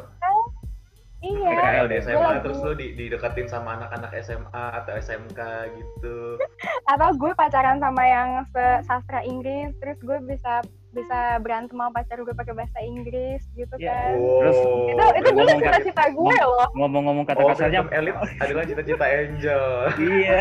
iya 1.25 1.50
PKL 1.50 1.87
di 1.88 1.97
SMA 1.99 2.21
lagi- 2.21 2.43
terus 2.45 2.59
lo 2.61 2.73
di, 2.73 2.93
dideketin 2.93 3.49
sama 3.49 3.81
anak-anak 3.81 4.12
SMA 4.21 4.64
atau 4.76 4.93
SMK 4.95 5.40
gitu. 5.73 6.37
Atau 6.85 7.09
gue 7.16 7.33
pacaran 7.33 7.81
sama 7.81 8.04
yang 8.04 8.45
sastra 8.85 9.25
Inggris 9.25 9.73
terus 9.81 9.97
gue 9.99 10.21
bisa 10.23 10.61
bisa 10.94 11.18
berantem 11.38 11.74
sama 11.74 11.90
pacar 11.90 12.16
gue 12.16 12.32
pakai 12.32 12.54
bahasa 12.54 12.78
Inggris 12.80 13.42
gitu 13.52 13.74
Ya. 13.76 13.90
kan. 13.90 14.12
Terus- 14.14 14.62
itu 14.86 15.04
itu 15.14 15.28
dulu 15.28 15.42
ngomong- 15.44 15.60
cita-cita 15.60 16.04
gue 16.08 16.36
loh. 16.40 16.68
Ngomong-ngomong 16.72 17.24
kata 17.24 17.40
oh 17.40 17.48
kasarnya, 17.48 17.80
Phantom 17.82 17.98
Elite 17.98 18.18
adalah 18.38 18.64
cita-cita 18.64 19.04
Angel. 19.04 19.64
Iya. 19.96 20.38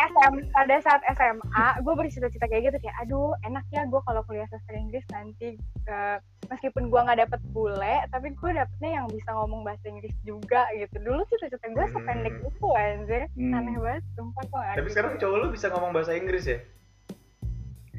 SM 0.00 0.34
pada 0.50 0.76
saat 0.80 1.00
SMA 1.08 1.48
gue 1.80 1.94
bercita-cita 1.94 2.44
kayak 2.44 2.62
gitu 2.66 2.78
kayak 2.78 2.96
aduh 3.00 3.32
enak 3.42 3.64
ya 3.68 3.84
gue 3.84 4.00
kalau 4.00 4.20
kuliah 4.22 4.46
sastra 4.46 4.74
Inggris 4.74 5.04
nanti 5.08 5.56
eh, 5.86 6.16
meskipun 6.46 6.88
gue 6.88 7.00
nggak 7.00 7.20
dapet 7.20 7.40
bule 7.50 7.78
tapi 8.08 8.30
gue 8.30 8.50
dapetnya 8.50 8.90
yang 8.94 9.06
bisa 9.06 9.30
ngomong 9.30 9.60
bahasa 9.60 9.86
Inggris 9.86 10.12
juga 10.22 10.68
gitu. 10.74 10.96
Dulu 10.98 11.20
cita-cita 11.26 11.66
gue 11.66 11.80
Hmm. 11.82 11.94
sependek 11.94 12.34
itu 12.38 12.68
anjir. 12.70 13.22
Hmm. 13.32 13.52
aneh 13.52 13.76
banget 13.76 14.04
sumpah 14.12 14.42
kok 14.42 14.62
tapi 14.72 14.88
sekarang 14.88 15.12
cowok 15.16 15.36
lo 15.36 15.46
bisa 15.48 15.66
ngomong 15.68 15.90
bahasa 15.90 16.12
Inggris 16.12 16.44
ya? 16.44 16.58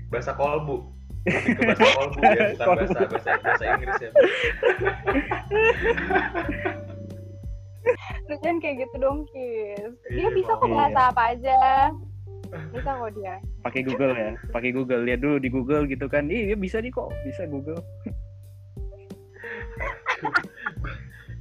Bahasa 0.07 0.31
kolbu 0.33 0.91
bahasa 1.28 1.86
kolbu 1.94 2.20
ya 2.22 2.46
bukan 2.58 2.75
bahasa 2.82 3.00
bahasa 3.06 3.32
bahasa 3.46 3.63
Inggris 3.78 4.00
ya 4.01 4.10
lu 8.30 8.36
jangan 8.42 8.58
kayak 8.62 8.75
gitu 8.86 8.96
dong 9.01 9.20
Kis 9.30 9.94
dia 10.10 10.25
Iya, 10.25 10.30
bisa 10.34 10.51
kok 10.58 10.70
bahasa 10.70 11.01
apa 11.13 11.24
aja 11.36 11.60
bisa 12.74 12.90
kok 12.90 13.12
dia 13.16 13.36
Pakai 13.62 13.86
Google 13.86 14.13
ya. 14.18 14.34
Pakai 14.50 14.74
Google. 14.74 15.06
Lihat 15.06 15.22
dulu 15.22 15.38
di 15.38 15.54
Google 15.54 15.86
gitu 15.86 16.10
kan. 16.10 16.25
Iya, 16.28 16.58
bisa 16.58 16.82
nih 16.82 16.90
kok. 16.90 17.13
Bisa 17.24 17.46
Google. 17.46 17.78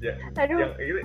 ya, 0.05 0.13
aduh 0.37 0.57
yang 0.57 0.73
ini 0.81 1.03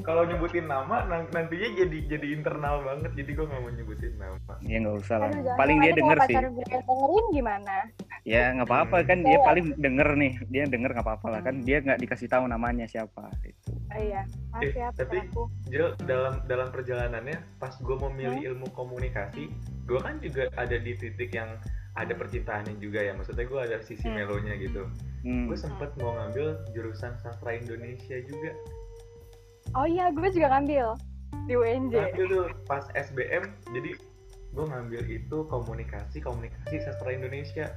kalau 0.00 0.22
nyebutin 0.22 0.64
nama 0.64 1.04
nantinya 1.04 1.48
jadi 1.74 1.98
jadi 2.08 2.26
internal 2.32 2.80
banget 2.80 3.12
jadi 3.14 3.30
gue 3.32 3.46
nggak 3.46 3.60
mau 3.60 3.70
nyebutin 3.70 4.14
nama 4.16 4.54
Ya 4.60 4.76
nggak 4.78 4.96
usah 4.98 5.16
lah. 5.18 5.28
aduh 5.30 5.54
Paling 5.54 5.76
dia 5.78 5.92
denger 5.92 6.16
sih. 6.20 6.34
pacar 6.34 6.44
gue 6.48 6.64
dengerin 6.64 7.26
gimana 7.30 7.76
Ya 8.20 8.52
nggak 8.52 8.66
apa-apa 8.66 8.96
kan 9.02 9.18
Hmm. 9.18 9.26
dia 9.26 9.38
paling 9.40 9.66
denger 9.76 10.08
nih. 10.14 10.32
Dia 10.46 10.62
denger 10.66 10.90
nggak 10.92 11.02
apa-apa 11.02 11.26
lah 11.30 11.40
kan. 11.40 11.54
Dia 11.58 11.80
nggak 11.80 11.98
dikasih 11.98 12.28
tahu 12.28 12.44
namanya 12.46 12.84
siapa. 12.84 13.32
Itu. 13.42 13.72
oh, 13.88 13.96
iya 13.96 14.22
maaf 14.50 14.60
Eh, 14.60 14.72
ya 14.72 14.88
tapi- 14.92 15.24
aku 15.24 15.42
Jel 15.66 15.88
dalam 16.00 16.44
dalam 16.44 16.68
perjalanannya 16.68 17.40
pas 17.56 17.72
gue 17.74 17.96
mau 17.96 18.06
milih 18.08 18.38
ilmu 18.46 18.68
komunikasi 18.70 19.48
gue 19.82 19.98
kan 19.98 20.20
juga 20.20 20.46
ada 20.54 20.76
di 20.76 20.92
titik 20.94 21.32
yang 21.32 21.58
ada 21.92 22.12
percintaannya 22.12 22.76
juga 22.76 23.00
ya 23.00 23.12
maksudnya 23.12 23.42
gue 23.42 23.60
ada 23.60 23.76
sisi 23.80 24.04
Hmm. 24.04 24.14
melonya 24.16 24.54
gitu 24.56 24.86
Hmm. 25.20 25.48
gue 25.48 25.58
sempet 25.58 25.90
mau 25.96 26.14
ngambil 26.14 26.46
jurusan 26.70 27.18
sastra 27.18 27.50
Indonesia 27.52 28.14
juga 28.22 28.54
oh 29.72 29.86
iya 29.86 30.10
gue 30.10 30.28
juga 30.30 30.48
ngambil 30.50 30.86
di 31.46 31.54
UNJ 31.54 31.94
ngambil 31.94 32.26
tuh 32.26 32.46
pas 32.64 32.84
SBM 32.92 33.44
jadi 33.70 33.94
gue 34.50 34.64
ngambil 34.66 35.02
itu 35.06 35.38
komunikasi 35.46 36.18
komunikasi 36.18 36.82
sastra 36.82 37.14
Indonesia. 37.14 37.70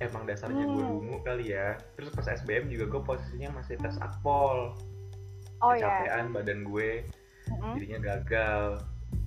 Emang 0.00 0.24
dasarnya 0.24 0.64
gue 0.64 0.80
Hmm. 0.80 0.96
dungu 0.96 1.18
kali 1.20 1.52
ya. 1.52 1.76
Terus 1.92 2.08
pas 2.14 2.24
SBM 2.24 2.72
juga 2.72 2.88
gue 2.88 3.02
posisinya 3.04 3.52
masih 3.52 3.76
tes 3.76 4.00
akpol. 4.00 4.72
Oh 5.60 5.74
ya 5.76 5.84
kecapean 6.06 6.32
badan 6.32 6.64
gue 6.64 7.04
Mm-mm. 7.50 7.74
jadinya 7.76 7.98
gagal. 8.00 8.80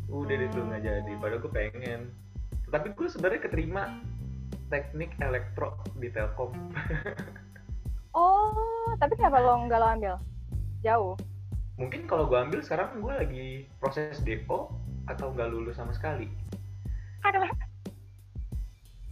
Udah 0.10 0.34
deh 0.34 0.50
tuh 0.50 0.64
nggak 0.66 0.82
jadi. 0.82 1.12
Padahal 1.22 1.42
gue 1.44 1.52
pengen. 1.54 2.02
Tapi 2.72 2.90
gue 2.90 3.06
sebenarnya 3.06 3.42
keterima 3.46 4.02
teknik 4.72 5.14
elektro 5.22 5.76
di 6.00 6.10
Telkom. 6.10 6.56
Oh 8.14 8.54
tapi 8.98 9.18
kenapa 9.18 9.42
lo 9.42 9.66
nggak 9.66 9.80
lo 9.82 9.88
ambil? 9.90 10.16
Jauh 10.82 11.14
mungkin 11.74 12.06
kalau 12.06 12.26
gue 12.26 12.38
ambil 12.38 12.62
sekarang 12.62 13.02
gue 13.02 13.14
lagi 13.14 13.48
proses 13.78 14.22
DO 14.22 14.70
atau 15.06 15.26
nggak 15.30 15.50
lulus 15.50 15.76
sama 15.76 15.92
sekali? 15.92 16.30
Karena 17.20 17.50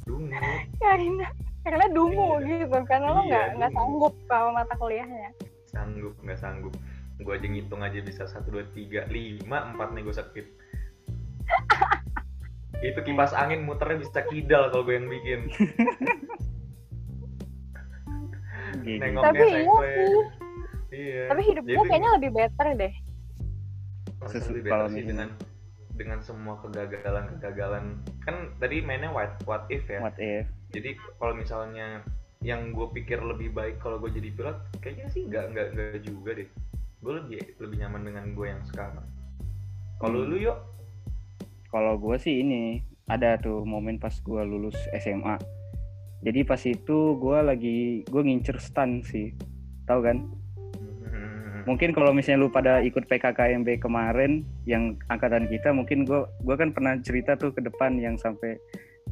dungu. 0.03 0.29
Karena 0.83 1.27
karena 1.61 1.85
dungu 1.89 2.41
Iya. 2.41 2.65
gitu 2.65 2.77
karena 2.85 3.07
lo 3.07 3.21
Iya, 3.21 3.29
nggak 3.29 3.45
nggak 3.55 3.69
dungu. 3.69 3.77
sanggup 3.77 4.13
sama 4.25 4.49
mata 4.55 4.73
kuliahnya. 4.75 5.29
Sanggup 5.67 6.13
nggak 6.19 6.37
sanggup. 6.37 6.73
Gue 7.17 7.37
aja 7.37 7.45
ngitung 7.45 7.81
aja 7.81 8.01
bisa 8.01 8.25
satu 8.25 8.49
dua 8.51 8.65
tiga 8.71 9.05
lima 9.05 9.69
empat 9.69 9.93
nih 9.93 10.01
gue 10.01 10.15
sakit 10.15 10.45
itu 12.81 12.97
kipas 12.97 13.29
angin 13.31 13.61
muternya 13.61 14.01
bisa 14.01 14.25
kidal 14.25 14.73
kalau 14.73 14.81
gue 14.81 14.95
yang 14.95 15.05
bikin. 15.05 15.41
Gini. 18.81 18.97
Nengoknya 18.97 19.29
tapi 19.29 19.45
iya 19.45 19.61
sih 19.61 20.17
iya 20.91 21.27
Tapi 21.31 21.41
hidup 21.47 21.63
Jadi 21.65 21.75
gue 21.75 21.83
kayaknya 21.87 22.11
lebih 22.19 22.31
better 22.35 22.67
deh. 22.75 22.93
lebih 24.21 24.63
better 24.63 24.87
sih 24.93 25.03
dengan 25.03 25.29
dengan 25.97 26.19
semua 26.21 26.55
kegagalan 26.61 27.25
kegagalan. 27.35 27.85
Kan 28.21 28.53
tadi 28.61 28.85
mainnya 28.85 29.09
what 29.09 29.33
what 29.49 29.65
if 29.67 29.87
ya? 29.89 29.99
What 29.99 30.15
if. 30.21 30.45
Jadi 30.71 30.95
kalau 31.17 31.33
misalnya 31.35 32.05
yang 32.41 32.73
gue 32.73 32.87
pikir 32.93 33.21
lebih 33.21 33.53
baik 33.53 33.77
kalau 33.81 34.01
gue 34.01 34.09
jadi 34.13 34.29
pilot 34.33 34.57
kayaknya 34.81 35.07
sih 35.13 35.25
nggak 35.29 35.45
nggak 35.53 35.67
nggak 35.73 36.01
juga 36.05 36.37
deh. 36.37 36.49
Gue 37.01 37.13
lebih 37.17 37.39
lebih 37.57 37.77
nyaman 37.81 38.01
dengan 38.05 38.25
gue 38.37 38.47
yang 38.49 38.61
sekarang. 38.69 39.05
Kalau 39.97 40.21
Hmm. 40.21 40.29
lu 40.29 40.37
yuk 40.37 40.57
kalau 41.71 41.95
gue 41.95 42.17
sih 42.19 42.43
ini 42.43 42.83
ada 43.07 43.39
tuh 43.39 43.63
momen 43.63 43.95
pas 43.95 44.11
gue 44.11 44.41
lulus 44.43 44.75
SMA 44.91 45.39
jadi 46.21 46.45
pas 46.45 46.61
itu 46.61 47.17
gue 47.17 47.37
lagi 47.41 47.77
gue 48.05 48.21
ngincer 48.21 48.61
stan 48.61 49.01
sih. 49.01 49.33
Tahu 49.89 49.99
kan 50.05 50.17
Hmm. 51.61 51.67
mungkin 51.69 51.93
kalau 51.93 52.09
misalnya 52.11 52.41
lu 52.41 52.49
pada 52.49 52.81
ikut 52.81 53.05
PKKMB 53.05 53.77
kemarin 53.79 54.41
yang 54.65 54.97
angkatan 55.07 55.45
kita 55.45 55.69
mungkin 55.69 56.03
gue 56.03 56.25
gua 56.41 56.55
kan 56.57 56.73
pernah 56.73 56.97
cerita 56.99 57.37
tuh 57.37 57.53
ke 57.53 57.61
depan 57.61 58.01
yang 58.01 58.17
sampai 58.17 58.57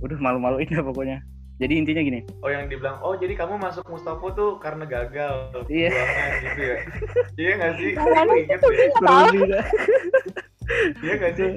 udah 0.02 0.18
malu-maluin 0.18 0.66
dah 0.66 0.82
pokoknya. 0.82 1.22
Jadi 1.60 1.76
intinya 1.76 2.00
gini. 2.00 2.20
Oh 2.40 2.48
yang 2.48 2.72
dibilang 2.72 3.04
oh 3.04 3.20
jadi 3.20 3.36
kamu 3.36 3.60
masuk 3.60 3.84
Mustafa 3.86 4.32
tuh 4.32 4.58
karena 4.58 4.88
gagal 4.88 5.52
Iya. 5.68 5.92
gitu 6.40 6.62
ya. 6.64 6.78
Iya 7.40 7.52
nggak 7.60 7.74
sih? 7.76 7.92
Nggak 7.94 8.60
tahu. 9.04 9.32
iya 11.04 11.14
nggak 11.20 11.34
sih? 11.36 11.52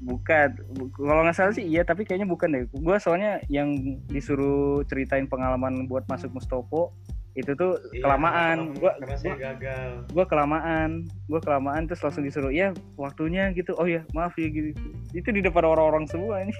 Bukan. 0.00 0.48
Bu- 0.76 0.92
kalau 0.92 1.24
nggak 1.24 1.36
salah 1.36 1.52
sih 1.56 1.64
iya 1.64 1.80
tapi 1.82 2.04
kayaknya 2.04 2.28
bukan 2.28 2.52
deh. 2.52 2.64
Gue 2.68 2.96
soalnya 3.00 3.40
yang 3.48 3.72
disuruh 4.12 4.84
ceritain 4.84 5.24
pengalaman 5.24 5.88
buat 5.88 6.04
masuk 6.04 6.36
Mustopo 6.36 6.92
itu 7.32 7.54
tuh 7.54 7.78
Iya, 7.90 8.02
kelamaan. 8.02 8.74
gue 8.74 8.90
gagal. 9.38 9.90
gue 10.06 10.24
kelamaan. 10.26 10.90
Gue 11.24 11.40
kelamaan 11.40 11.86
terus 11.86 12.02
langsung 12.02 12.22
disuruh 12.22 12.50
ya 12.50 12.74
waktunya 12.96 13.54
gitu. 13.54 13.72
Oh 13.76 13.86
ya 13.86 14.02
maaf 14.10 14.34
ya 14.34 14.50
gitu. 14.50 14.74
Itu 15.12 15.30
di 15.30 15.38
depan 15.38 15.62
orang-orang 15.62 16.06
semua 16.06 16.42
ini. 16.42 16.54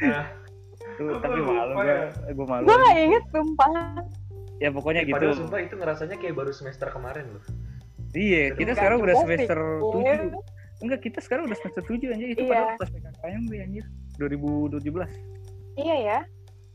Nah 0.00 0.24
tuh 0.96 1.14
tapi 1.20 1.38
malu 1.38 1.74
gue 1.74 1.86
ya? 1.86 2.32
gue 2.32 2.46
malu. 2.46 2.64
Gue 2.64 2.76
gak 2.76 2.96
inget 2.98 3.24
sumpah. 3.30 3.72
ya 4.58 4.74
pokoknya 4.74 5.06
gitu. 5.06 5.14
padahal 5.14 5.36
sumpah 5.38 5.60
itu 5.62 5.74
ngerasanya 5.78 6.16
kayak 6.18 6.34
baru 6.34 6.50
semester 6.50 6.90
kemarin 6.90 7.30
loh. 7.30 7.44
Iya 8.10 8.56
kita 8.56 8.74
sekarang 8.74 8.98
udah 8.98 9.16
semester 9.20 9.54
Iya. 9.54 9.82
tujuh 10.24 10.42
enggak 10.78 11.00
kita 11.02 11.18
sekarang 11.20 11.46
udah 11.46 11.58
semester 11.58 11.82
tujuh 11.84 12.08
anjir. 12.10 12.28
Itu 12.32 12.42
Iya. 12.42 12.50
padahal 12.50 12.74
pas 12.74 12.90
PKKMB 12.90 13.52
anjir. 13.60 13.84
2017 14.16 15.06
Iya 15.76 15.96
ya. 16.00 16.18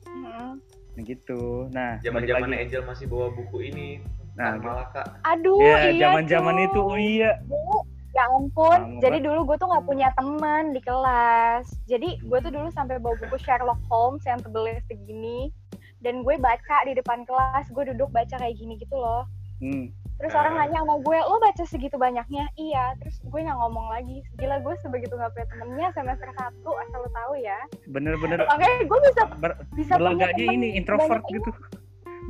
Mm-mm. 0.07 0.63
Nah 0.93 1.01
gitu 1.03 1.67
nah 1.73 1.97
zaman 2.01 2.21
zaman. 2.25 2.49
Angel 2.53 2.81
masih 2.85 3.05
bawa 3.09 3.33
buku 3.33 3.73
ini 3.73 4.01
nah 4.33 4.57
Tan 4.57 4.65
Malaka 4.65 5.03
Aduh, 5.25 5.61
ya 5.61 5.93
iya 5.93 6.09
zaman-zaman 6.09 6.55
tuh. 6.57 6.65
itu 6.65 6.79
oh 6.81 6.97
iya 6.97 7.31
Bu, 7.45 7.85
Ya 8.13 8.29
ampun, 8.29 8.77
Lama 8.77 9.01
jadi 9.01 9.25
dulu 9.25 9.41
gue 9.49 9.57
tuh 9.57 9.65
nggak 9.73 9.85
punya 9.89 10.13
teman 10.13 10.69
di 10.69 10.77
kelas. 10.85 11.65
Jadi 11.89 12.21
gue 12.21 12.39
tuh 12.45 12.53
dulu 12.53 12.69
sampai 12.69 13.01
bawa 13.01 13.17
buku 13.17 13.41
Sherlock 13.41 13.81
Holmes 13.89 14.21
yang 14.29 14.37
tebelnya 14.37 14.77
segini. 14.85 15.49
Dan 15.97 16.21
gue 16.21 16.37
baca 16.37 16.77
di 16.85 16.93
depan 16.93 17.25
kelas, 17.25 17.73
gue 17.73 17.89
duduk 17.89 18.13
baca 18.13 18.37
kayak 18.37 18.53
gini 18.53 18.77
gitu 18.77 18.93
loh. 18.93 19.25
hmm. 19.65 19.89
Terus 20.23 20.33
Ah. 20.33 20.39
orang 20.39 20.55
nanya 20.55 20.79
sama 20.79 20.95
gue, 21.03 21.17
lo 21.19 21.35
baca 21.35 21.63
segitu 21.67 21.99
banyaknya? 21.99 22.47
Iya, 22.55 22.95
terus 22.95 23.19
gue 23.19 23.39
nggak 23.43 23.59
ngomong 23.59 23.91
lagi. 23.91 24.23
Gila 24.39 24.63
gue 24.63 24.71
sebegitu 24.79 25.13
nggak 25.13 25.35
punya 25.35 25.47
temennya 25.51 25.87
semester 25.91 26.31
satu, 26.31 26.71
asal 26.79 26.99
lo 27.03 27.09
tahu 27.11 27.33
ya. 27.35 27.59
bener-bener. 27.85 28.39
Makanya 28.39 28.87
gue 28.87 28.99
bisa 29.03 29.21
ber- 29.35 29.59
bisa 29.75 29.99
temen 29.99 30.31
ini 30.33 30.79
introvert 30.79 31.27
gitu. 31.27 31.51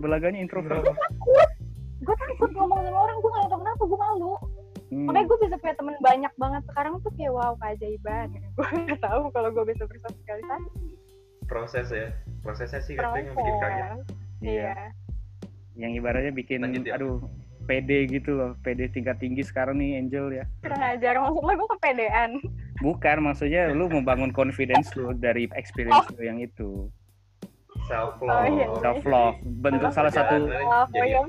berlaganya 0.01 0.41
introvert. 0.41 0.81
Gue 2.01 2.15
takut. 2.17 2.50
Ngomong 2.50 2.81
sama 2.81 2.97
orang 3.00 3.17
gue 3.21 3.29
nggak 3.29 3.45
tahu 3.45 3.59
kenapa 3.62 3.83
gue 3.85 4.00
malu. 4.01 4.33
Hmm. 4.89 5.09
makanya 5.09 5.25
gue 5.25 5.38
bisa 5.41 5.55
punya 5.57 5.75
temen 5.75 5.93
banyak 6.00 6.33
banget. 6.35 6.62
Sekarang 6.65 6.93
tuh 7.00 7.12
kayak 7.13 7.29
wow 7.31 7.53
keajaiban. 7.57 8.27
Gue 8.57 8.67
nggak 8.75 9.01
tahu 9.01 9.21
kalau 9.29 9.50
gue 9.50 9.65
bisa 9.65 9.85
bersosialisasi. 9.85 10.69
Proses 11.45 11.88
ya. 11.89 12.09
Prosesnya 12.41 12.81
sih 12.81 12.93
katanya 12.93 13.21
yang 13.23 13.33
bikin 13.35 13.56
kaget. 13.56 13.86
Iya. 13.86 13.97
Iya. 14.41 14.73
Yang 15.73 15.91
ibaratnya 15.97 16.32
bikin 16.32 16.60
Lanjut 16.62 16.86
ya. 16.86 16.93
aduh 16.97 17.21
PD 17.63 17.89
gitu 18.10 18.34
loh 18.34 18.52
PD 18.60 18.88
tingkat 18.89 19.17
tinggi 19.17 19.41
sekarang 19.41 19.78
nih 19.78 19.97
Angel 19.97 20.30
ya. 20.32 20.45
Kurang 20.60 20.82
ajar 20.82 21.15
maksud 21.17 21.39
lo 21.39 21.52
gue 21.54 21.67
kepedean 21.71 22.32
bukan 22.80 23.17
maksudnya 23.21 23.69
lu 23.69 23.88
membangun 23.88 24.30
confidence 24.30 24.91
lu 24.93 25.13
dari 25.13 25.47
experience 25.54 26.08
lu 26.12 26.21
yang 26.21 26.38
itu. 26.38 26.91
Self 27.84 28.15
Oh, 28.19 28.28
love 28.30 28.47
iya. 28.49 28.67
self 28.80 29.04
love 29.04 29.36
bentuk 29.60 29.91
salah 29.91 30.08
satu 30.08 30.45
oh, 30.45 30.86
oh 30.86 31.04
iya. 31.04 31.19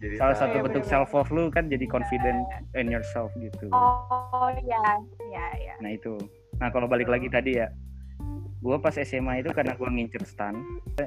jadi 0.00 0.16
salah 0.16 0.34
satu 0.34 0.56
Iya, 0.58 0.64
bentuk 0.64 0.84
self 0.84 1.10
love 1.12 1.30
lu 1.30 1.46
kan 1.48 1.66
jadi 1.66 1.86
confident 1.86 2.40
in 2.72 2.88
yourself 2.88 3.30
gitu. 3.36 3.68
Oh 3.70 4.50
iya 4.56 4.82
iya 5.22 5.46
iya. 5.60 5.74
Nah 5.78 5.90
itu. 5.90 6.18
Nah 6.56 6.70
kalau 6.70 6.86
balik 6.86 7.06
lagi 7.06 7.28
tadi 7.28 7.58
ya. 7.58 7.68
Gue 8.58 8.80
pas 8.80 8.96
SMA 8.96 9.38
itu 9.38 9.52
karena 9.52 9.76
gue 9.76 9.84
ngincer 9.86 10.24
stan. 10.24 10.56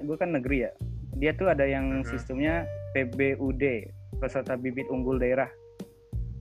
Gue 0.05 0.13
kan 0.13 0.29
negeri 0.29 0.67
ya. 0.67 0.71
Dia 1.17 1.33
tuh 1.33 1.49
ada 1.49 1.65
yang 1.65 2.05
Mhm. 2.05 2.07
sistemnya 2.07 2.63
PBUD 2.93 3.63
peserta 4.17 4.53
bibit 4.55 4.89
unggul 4.89 5.17
daerah. 5.17 5.47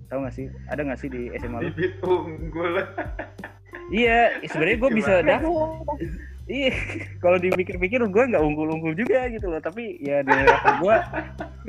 Tahu 0.07 0.23
nggak 0.23 0.35
sih? 0.35 0.47
Ada 0.71 0.81
nggak 0.87 1.01
sih 1.01 1.09
di 1.11 1.29
SMA 1.37 1.59
lu? 1.61 1.71
Bibit 1.71 1.95
unggul. 2.03 2.73
Iya 3.87 4.43
sebenarnya 4.43 4.79
gue 4.83 4.91
bisa 4.93 5.13
daftar 5.23 5.53
iya 6.47 6.75
kalau 7.23 7.39
dipikir-pikir 7.39 8.03
gue 8.03 8.25
nggak 8.31 8.43
unggul-unggul 8.43 8.95
juga 8.95 9.27
gitu 9.31 9.47
loh. 9.47 9.61
Tapi 9.63 9.99
ya 9.99 10.23
nilai 10.23 10.47
rapor 10.47 10.75
gue 10.83 10.97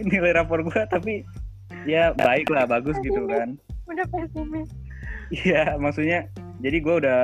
nilai 0.06 0.32
rapor 0.34 0.60
gue 0.66 0.82
tapi 0.90 1.14
ya 1.86 2.14
baik 2.14 2.50
lah 2.50 2.66
bagus 2.66 2.98
gitu 3.02 3.26
kan. 3.28 3.58
udah 3.88 4.06
pesimis. 4.12 4.70
Iya 5.32 5.76
maksudnya 5.78 6.28
jadi 6.60 6.78
gue 6.80 6.96
udah 7.06 7.20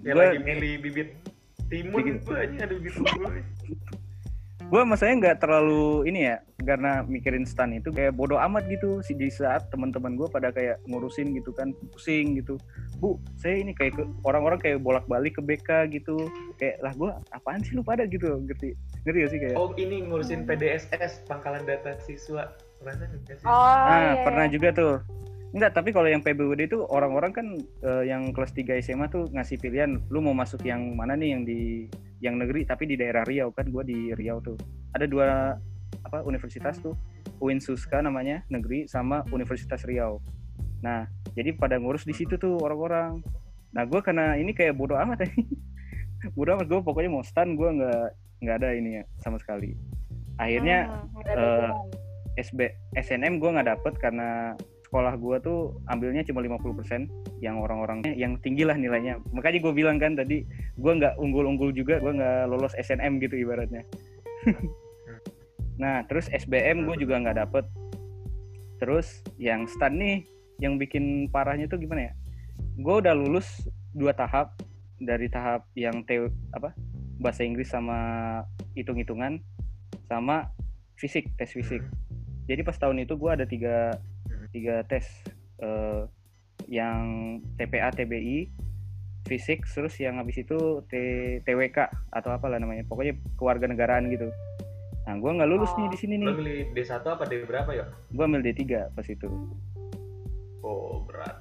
Gua- 0.00 0.32
lagi 0.32 0.38
milih 0.40 0.72
bibit 0.80 1.08
timun 1.68 2.18
gue 2.18 2.36
aja 2.36 2.56
ada 2.66 2.72
bibit 2.74 2.94
unggul 2.96 3.32
gue 4.70 4.82
maksudnya 4.86 5.14
nggak 5.18 5.38
terlalu 5.42 6.06
ini 6.06 6.30
ya 6.30 6.36
karena 6.62 7.02
mikirin 7.02 7.42
stan 7.42 7.74
itu 7.74 7.90
kayak 7.90 8.14
bodoh 8.14 8.38
amat 8.38 8.70
gitu. 8.70 9.02
Sih 9.02 9.18
di 9.18 9.26
saat 9.26 9.66
teman-teman 9.74 10.14
gue 10.14 10.30
pada 10.30 10.54
kayak 10.54 10.78
ngurusin 10.86 11.34
gitu 11.34 11.50
kan 11.50 11.74
pusing 11.90 12.38
gitu. 12.38 12.54
Bu 13.02 13.18
saya 13.34 13.58
ini 13.58 13.74
kayak 13.74 13.98
ke- 13.98 14.10
orang-orang 14.22 14.62
kayak 14.62 14.78
bolak-balik 14.78 15.34
ke 15.34 15.42
BK 15.42 15.70
gitu. 15.98 16.30
Kayak 16.62 16.86
lah 16.86 16.92
gue 16.94 17.10
apaan 17.34 17.60
sih 17.66 17.74
lu 17.74 17.82
pada? 17.82 18.06
gitu. 18.06 18.38
Ngerti 18.46 18.78
ngerti 19.02 19.18
gak 19.18 19.30
sih 19.34 19.40
kayak? 19.42 19.56
Oh 19.58 19.74
ini 19.74 20.06
ngurusin 20.06 20.46
PDSS 20.46 21.26
pangkalan 21.26 21.66
data 21.66 21.98
siswa. 21.98 22.54
Pernah 22.78 22.94
nggak 23.10 23.36
sih? 23.42 23.44
Oh 23.44 23.58
ah 23.58 23.98
iya, 23.98 24.22
pernah 24.22 24.46
iya. 24.46 24.52
juga 24.54 24.68
tuh 24.70 24.94
Enggak, 25.50 25.74
tapi 25.74 25.90
kalau 25.90 26.06
yang 26.06 26.22
PBUD 26.22 26.70
itu 26.70 26.78
orang-orang 26.86 27.34
kan 27.34 27.46
eh, 27.82 28.04
yang 28.06 28.30
kelas 28.30 28.54
3 28.54 28.78
SMA 28.86 29.10
tuh 29.10 29.26
ngasih 29.34 29.58
pilihan 29.58 29.98
lu 30.06 30.22
mau 30.22 30.30
masuk 30.30 30.62
yang 30.62 30.94
mana 30.94 31.18
nih 31.18 31.34
yang 31.34 31.42
di 31.42 31.90
yang 32.22 32.38
negeri 32.38 32.62
tapi 32.62 32.86
di 32.86 32.94
daerah 32.94 33.26
Riau 33.26 33.50
kan 33.50 33.66
gua 33.74 33.82
di 33.82 34.14
Riau 34.14 34.38
tuh. 34.38 34.54
Ada 34.94 35.10
dua 35.10 35.58
apa 36.06 36.22
universitas 36.22 36.78
tuh 36.78 36.94
UIN 37.42 37.58
Suska 37.58 37.98
namanya 37.98 38.46
negeri 38.46 38.86
sama 38.86 39.26
Universitas 39.34 39.82
Riau. 39.82 40.22
Nah, 40.86 41.10
jadi 41.34 41.50
pada 41.58 41.82
ngurus 41.82 42.06
di 42.06 42.14
situ 42.14 42.38
tuh 42.38 42.54
orang-orang. 42.62 43.18
Nah, 43.74 43.82
gua 43.90 44.06
karena 44.06 44.38
ini 44.38 44.54
kayak 44.54 44.78
bodoh 44.78 45.02
amat 45.02 45.22
ya. 45.26 45.30
bodoh 46.36 46.54
amat 46.60 46.68
gue 46.68 46.78
pokoknya 46.84 47.10
mau 47.10 47.24
stand 47.24 47.58
gua 47.58 47.74
nggak 47.74 48.06
nggak 48.44 48.56
ada 48.62 48.70
ini 48.70 49.02
ya 49.02 49.04
sama 49.18 49.40
sekali. 49.42 49.74
Akhirnya 50.38 51.08
eh, 51.26 51.34
hubungan. 51.34 52.00
SB 52.38 52.58
SNM 52.94 53.42
gue 53.42 53.50
nggak 53.50 53.68
dapet 53.68 53.94
karena 53.98 54.54
sekolah 54.90 55.14
gue 55.22 55.36
tuh 55.38 55.78
ambilnya 55.86 56.26
cuma 56.26 56.42
50% 56.42 57.06
yang 57.38 57.62
orang-orang 57.62 58.02
yang 58.18 58.34
tinggi 58.42 58.66
lah 58.66 58.74
nilainya. 58.74 59.22
Makanya 59.30 59.62
gue 59.62 59.70
bilang 59.70 60.02
kan 60.02 60.18
tadi 60.18 60.42
gue 60.74 60.92
nggak 60.98 61.14
unggul-unggul 61.14 61.70
juga 61.70 62.02
gue 62.02 62.10
nggak 62.10 62.50
lolos 62.50 62.74
SNM 62.74 63.22
gitu 63.22 63.38
ibaratnya. 63.38 63.86
Nah 65.80 66.04
terus 66.04 66.28
SBM 66.28 66.84
gue 66.84 66.96
juga 67.00 67.16
nggak 67.16 67.40
dapet. 67.40 67.64
Terus 68.76 69.24
yang 69.40 69.64
stan 69.64 69.96
nih 69.96 70.28
yang 70.60 70.76
bikin 70.76 71.32
parahnya 71.32 71.72
tuh 71.72 71.80
gimana 71.80 72.12
ya? 72.12 72.12
Gue 72.76 73.00
udah 73.00 73.16
lulus 73.16 73.64
dua 73.96 74.12
tahap 74.12 74.60
dari 75.00 75.32
tahap 75.32 75.64
yang 75.72 76.04
teo 76.04 76.28
apa 76.52 76.76
bahasa 77.16 77.48
Inggris 77.48 77.72
sama 77.72 77.96
hitung-hitungan 78.76 79.40
sama 80.04 80.52
fisik 81.00 81.32
tes 81.40 81.48
fisik. 81.48 81.80
Jadi 82.44 82.60
pas 82.60 82.76
tahun 82.76 83.00
itu 83.08 83.16
gue 83.16 83.30
ada 83.32 83.48
tiga 83.48 83.96
tiga 84.50 84.82
tes 84.86 85.06
eh, 85.62 86.02
yang 86.68 87.38
TPA 87.56 87.90
TBI 87.94 88.50
fisik 89.28 89.68
terus 89.68 89.94
yang 90.00 90.16
habis 90.16 90.40
itu 90.40 90.56
T, 90.88 90.94
TWK 91.44 91.78
atau 92.10 92.30
apalah 92.34 92.58
namanya. 92.58 92.86
Pokoknya 92.88 93.16
kewarganegaraan 93.36 94.10
gitu. 94.10 94.28
Nah 95.06 95.14
gue 95.16 95.30
nggak 95.30 95.50
lulus 95.50 95.72
nih 95.76 95.88
di 95.92 95.98
sini 95.98 96.14
nih. 96.20 96.28
Milih 96.34 96.60
D1 96.74 97.04
apa 97.04 97.24
D 97.26 97.44
berapa 97.44 97.70
ya? 97.72 97.86
Gue 98.12 98.24
ambil 98.24 98.42
D3 98.44 98.92
pas 98.94 99.06
itu. 99.06 99.28
Oh 100.64 101.04
berat. 101.06 101.40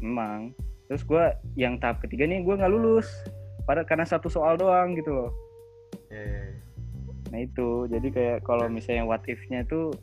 Memang 0.00 0.54
terus 0.90 1.06
gue 1.06 1.24
yang 1.54 1.78
tahap 1.78 2.02
ketiga 2.02 2.26
nih 2.26 2.42
gue 2.42 2.54
nggak 2.58 2.72
lulus. 2.72 3.08
Pada 3.68 3.86
karena 3.86 4.02
satu 4.02 4.26
soal 4.26 4.58
doang 4.58 4.98
gitu 4.98 5.14
loh. 5.14 5.30
Eh, 6.10 6.60
Nah 7.30 7.46
itu, 7.46 7.86
jadi 7.86 8.08
kayak 8.10 8.38
kalau 8.42 8.66
misalnya 8.66 9.06
what 9.06 9.22
if-nya 9.30 9.62
tuh 9.70 9.94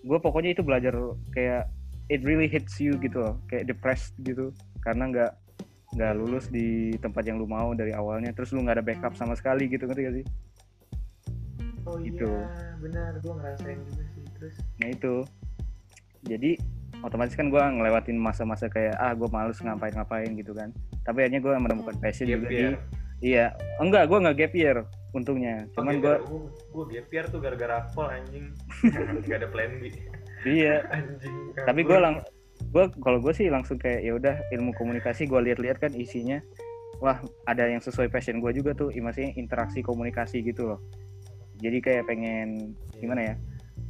gue 0.00 0.18
pokoknya 0.18 0.56
itu 0.56 0.62
belajar 0.64 0.96
kayak 1.36 1.68
it 2.10 2.24
really 2.26 2.50
hits 2.50 2.80
you 2.82 2.96
gitu 2.98 3.22
loh 3.22 3.34
kayak 3.46 3.68
depressed 3.68 4.16
gitu. 4.24 4.50
Karena 4.80 5.08
nggak 5.08 5.32
nggak 5.90 6.12
lulus 6.16 6.46
di 6.46 6.94
tempat 7.02 7.26
yang 7.26 7.42
lu 7.42 7.50
mau 7.50 7.74
dari 7.74 7.90
awalnya 7.90 8.30
terus 8.30 8.54
lu 8.54 8.62
nggak 8.62 8.78
ada 8.78 8.86
backup 8.86 9.12
sama 9.18 9.34
sekali 9.34 9.66
gitu 9.66 9.90
ngerti 9.90 10.02
gak 10.06 10.16
sih? 10.22 10.26
Oh 11.88 11.96
Gitu. 11.98 12.28
iya 12.28 12.76
benar 12.78 13.12
gue 13.18 13.32
ngerasain 13.34 13.78
juga 13.88 14.04
sih 14.14 14.24
terus. 14.38 14.54
Nah 14.78 14.88
itu. 14.90 15.14
Jadi 16.20 16.50
otomatis 17.00 17.32
kan 17.32 17.48
gue 17.48 17.58
ngelewatin 17.58 18.20
masa-masa 18.20 18.68
kayak 18.68 18.92
ah 19.00 19.16
gue 19.16 19.28
males 19.32 19.56
ngapain-ngapain 19.58 20.30
gitu 20.36 20.52
kan. 20.52 20.68
Tapi 21.02 21.24
akhirnya 21.24 21.40
gue 21.40 21.52
menemukan 21.56 21.96
passion 21.98 22.28
gap 22.28 22.44
juga 22.44 22.48
di 22.48 22.56
year 22.60 22.76
iya 23.20 23.52
enggak 23.80 24.08
gue 24.08 24.18
nggak 24.18 24.36
gap 24.36 24.54
year 24.56 24.78
untungnya. 25.10 25.66
Cuman 25.74 25.98
gue 25.98 26.14
gue 26.70 26.84
gap 26.96 27.08
year 27.10 27.24
tuh 27.28 27.40
gara-gara 27.42 27.86
pol 27.92 28.06
anjing. 28.06 28.54
Gak 29.28 29.42
ada 29.42 29.48
plan 29.50 29.78
B. 29.82 29.90
Iya. 30.46 30.86
Anjing 30.90 31.54
tapi 31.66 31.80
gue 31.82 31.98
lang 31.98 32.22
gue 32.70 32.84
kalau 33.02 33.18
gue 33.18 33.34
sih 33.34 33.50
langsung 33.50 33.80
kayak 33.80 34.00
ya 34.06 34.12
udah 34.14 34.34
ilmu 34.54 34.70
komunikasi 34.78 35.26
gue 35.26 35.40
lihat-lihat 35.50 35.82
kan 35.82 35.92
isinya. 35.94 36.38
Wah 37.00 37.18
ada 37.48 37.64
yang 37.66 37.80
sesuai 37.80 38.12
passion 38.12 38.38
gue 38.38 38.52
juga 38.52 38.76
tuh 38.76 38.92
maksudnya 38.92 39.34
interaksi 39.34 39.80
komunikasi 39.82 40.44
gitu 40.44 40.76
loh. 40.76 40.80
Jadi 41.60 41.80
kayak 41.82 42.08
pengen 42.08 42.76
gimana 42.96 43.34
ya 43.34 43.36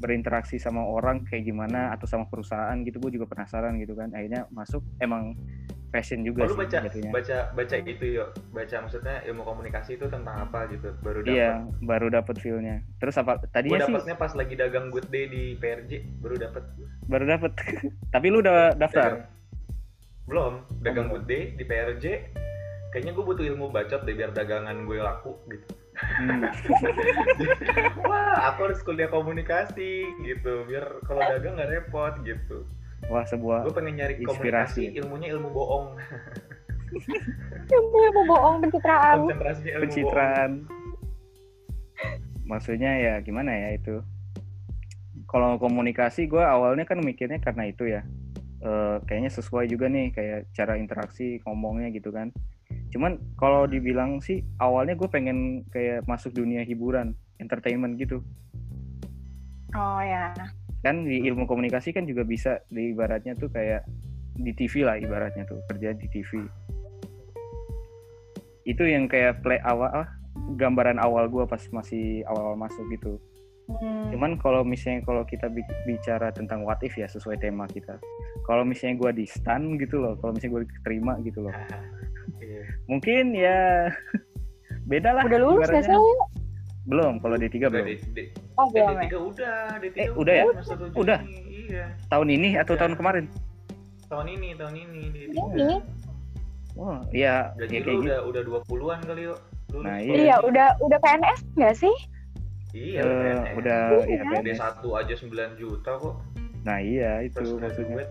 berinteraksi 0.00 0.56
sama 0.56 0.80
orang 0.80 1.28
kayak 1.28 1.44
gimana 1.44 1.92
atau 1.92 2.08
sama 2.08 2.24
perusahaan 2.30 2.72
gitu 2.86 2.96
gue 3.02 3.20
juga 3.20 3.28
penasaran 3.28 3.76
gitu 3.82 3.92
kan. 3.92 4.08
Akhirnya 4.16 4.48
masuk 4.54 4.80
emang 5.02 5.36
passion 5.90 6.22
juga 6.22 6.46
Oh, 6.46 6.54
lu 6.54 6.54
sih 6.54 6.60
baca 6.62 6.78
jatuhnya. 6.86 7.10
baca 7.10 7.36
baca 7.50 7.76
itu 7.82 8.06
yuk 8.14 8.28
baca 8.54 8.76
maksudnya 8.86 9.16
ilmu 9.26 9.42
komunikasi 9.42 9.98
itu 9.98 10.06
tentang 10.06 10.36
apa 10.46 10.70
gitu 10.70 10.94
baru 11.02 11.20
dapat 11.26 11.34
iya 11.34 11.50
baru 11.82 12.06
dapat 12.08 12.34
feelnya. 12.38 12.76
Terus 13.02 13.18
apa 13.18 13.42
tadinya 13.50 13.82
sih 13.82 13.90
dapatnya 13.90 14.14
pas 14.16 14.32
lagi 14.38 14.54
dagang 14.54 14.94
good 14.94 15.10
day 15.10 15.26
di 15.26 15.58
PRJ 15.58 16.22
baru 16.22 16.38
dapat 16.38 16.62
baru 17.10 17.24
dapat 17.26 17.52
tapi 18.14 18.26
lu 18.30 18.38
udah 18.38 18.78
daftar? 18.78 19.26
Belum 20.30 20.62
dagang 20.78 21.10
belum. 21.10 21.14
good 21.18 21.26
day 21.26 21.42
di 21.58 21.64
PRJ 21.66 22.04
kayaknya 22.94 23.12
gue 23.14 23.24
butuh 23.26 23.44
ilmu 23.46 23.70
bacot 23.74 24.06
deh 24.06 24.14
biar 24.14 24.30
dagangan 24.30 24.86
gue 24.86 24.98
laku 25.02 25.34
gitu. 25.50 25.66
Hmm. 26.00 26.46
wah 28.08 28.54
aku 28.54 28.70
harus 28.70 28.80
kuliah 28.86 29.10
komunikasi 29.10 30.06
gitu. 30.22 30.64
Biar 30.70 31.02
kalau 31.02 31.18
dagang 31.18 31.58
nggak 31.58 31.70
repot 31.70 32.14
gitu 32.22 32.62
wah 33.10 33.26
sebuah 33.26 33.66
gue 33.66 33.74
pengen 33.74 33.94
nyari 33.98 34.14
Inspirasi. 34.22 34.86
komunikasi 34.86 34.98
ilmunya 35.02 35.28
ilmu 35.34 35.48
bohong. 35.50 35.86
Ilmu 37.70 37.96
ilmu 38.02 38.22
bohong 38.26 38.56
pencitraan. 38.66 39.16
konsentrasinya 39.22 39.70
ilmu 39.70 39.78
bohong. 39.78 39.82
Pencitraan 39.86 40.50
maksudnya 42.50 42.92
ya 42.98 43.14
gimana 43.22 43.54
ya 43.54 43.78
itu? 43.78 44.02
Kalau 45.30 45.54
komunikasi 45.62 46.26
gue 46.26 46.42
awalnya 46.42 46.82
kan 46.82 46.98
mikirnya 46.98 47.38
karena 47.38 47.70
itu 47.70 47.86
ya. 47.86 48.02
Eh, 48.60 48.96
kayaknya 49.06 49.30
sesuai 49.30 49.70
juga 49.70 49.86
nih 49.86 50.10
kayak 50.10 50.50
cara 50.50 50.74
interaksi 50.74 51.38
ngomongnya 51.46 51.94
gitu 51.94 52.10
kan. 52.10 52.34
Cuman 52.90 53.22
kalau 53.38 53.70
dibilang 53.70 54.18
sih 54.18 54.42
awalnya 54.58 54.98
gue 54.98 55.06
pengen 55.06 55.62
kayak 55.70 56.02
masuk 56.10 56.34
dunia 56.34 56.66
hiburan 56.66 57.14
entertainment 57.38 57.94
gitu. 58.02 58.18
Oh 59.70 60.02
ya. 60.02 60.34
Kan 60.80 61.04
di 61.04 61.20
ilmu 61.28 61.44
komunikasi 61.44 61.92
kan 61.92 62.08
juga 62.08 62.24
bisa 62.24 62.60
di 62.68 62.92
ibaratnya 62.92 63.36
tuh 63.36 63.52
kayak 63.52 63.84
di 64.36 64.52
TV 64.56 64.84
lah 64.84 64.96
ibaratnya 64.96 65.44
tuh 65.44 65.60
kerja 65.68 65.92
di 65.92 66.08
TV 66.08 66.40
itu 68.64 68.82
yang 68.84 69.04
kayak 69.04 69.40
play 69.40 69.60
awal 69.64 69.88
ah, 69.90 70.08
gambaran 70.56 70.96
awal 70.96 71.26
gua 71.26 71.44
pas 71.44 71.60
masih 71.70 72.22
awal-awal 72.28 72.56
masuk 72.56 72.84
gitu. 72.92 73.16
Hmm. 73.70 74.10
cuman 74.10 74.34
kalau 74.34 74.66
misalnya 74.66 75.06
kalau 75.06 75.22
kita 75.22 75.46
bi- 75.46 75.62
bicara 75.86 76.34
tentang 76.34 76.66
what 76.66 76.82
if 76.82 76.98
ya 76.98 77.06
sesuai 77.06 77.38
tema 77.38 77.70
kita. 77.70 78.02
Kalau 78.42 78.66
misalnya 78.66 78.98
gua 78.98 79.10
di 79.14 79.22
stun 79.30 79.78
gitu 79.78 80.02
loh 80.02 80.18
kalau 80.18 80.34
misalnya 80.34 80.58
gue 80.58 80.62
diterima 80.74 81.14
gitu 81.22 81.46
loh. 81.46 81.54
Iya. 82.42 82.62
mungkin 82.90 83.30
ya 83.30 83.86
beda 84.90 85.14
lah 85.14 85.22
Udah 85.22 85.38
lulus 85.38 85.70
gak 85.70 85.86
sih? 85.86 85.94
belum 86.88 87.22
kalau 87.22 87.36
D3 87.38 87.54
Udah, 87.62 87.70
belum. 87.70 87.86
D, 87.86 87.92
D, 88.10 88.18
Oh 88.60 88.66
eh, 88.66 88.72
belum 88.76 88.92
ya. 88.92 89.02
D3 89.02 89.14
udah, 89.16 89.56
D3 89.80 89.96
Eh, 89.96 90.08
udah 90.12 90.34
ya? 90.34 90.44
Satu 90.60 90.84
Juni. 90.84 90.96
Udah? 90.96 91.18
Iya. 91.70 91.86
tahun 92.06 92.28
ini 92.28 92.48
atau 92.54 92.74
Udah. 92.74 92.80
tahun 92.82 92.94
kemarin 92.94 93.24
Tahun 94.04 94.26
ini, 94.28 94.48
tahun 94.52 94.74
ini 94.76 95.00
D3. 95.08 95.30
Ini. 95.30 95.68
wah 96.72 96.98
ya, 97.10 97.50
Gaji 97.52 97.66
ya 97.68 97.80
lu 97.80 97.84
kayak 97.84 97.84
gitu 97.84 97.90
udah 98.00 98.18
udah 98.24 98.42
20-an 98.66 99.00
kali 99.02 99.22
yuk. 99.24 99.38
Nah, 99.72 99.96
lu- 99.96 100.02
Iya. 100.04 100.14
Iya, 100.16 100.36
udah 100.40 100.68
udah 100.80 100.98
PNS 100.98 101.40
nggak 101.52 101.74
sih? 101.76 101.94
Iya, 102.72 103.00
Eh, 103.00 103.06
PNS. 103.06 103.54
udah 103.56 103.78
Iya. 104.02 104.22
ya 104.22 104.40
D1 104.40 104.74
PNS. 104.76 104.98
aja 105.00 105.14
9 105.16 105.50
juta 105.56 105.90
kok. 105.92 106.14
Nah 106.60 106.78
iya 106.78 107.10
itu 107.22 107.34
Terus 107.34 107.56
maksudnya. 107.56 108.04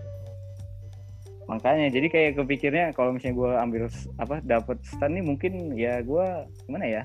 Makanya 1.46 1.86
jadi 1.88 2.06
kayak 2.06 2.32
kepikirnya 2.36 2.84
kalau 2.90 3.10
misalnya 3.10 3.36
gue 3.36 3.50
ambil 3.58 3.82
apa 4.16 4.34
dapat 4.40 4.76
stand 4.84 5.14
nih 5.14 5.24
mungkin 5.24 5.52
ya 5.74 5.98
gue 6.00 6.26
gimana 6.64 6.86
ya 6.86 7.02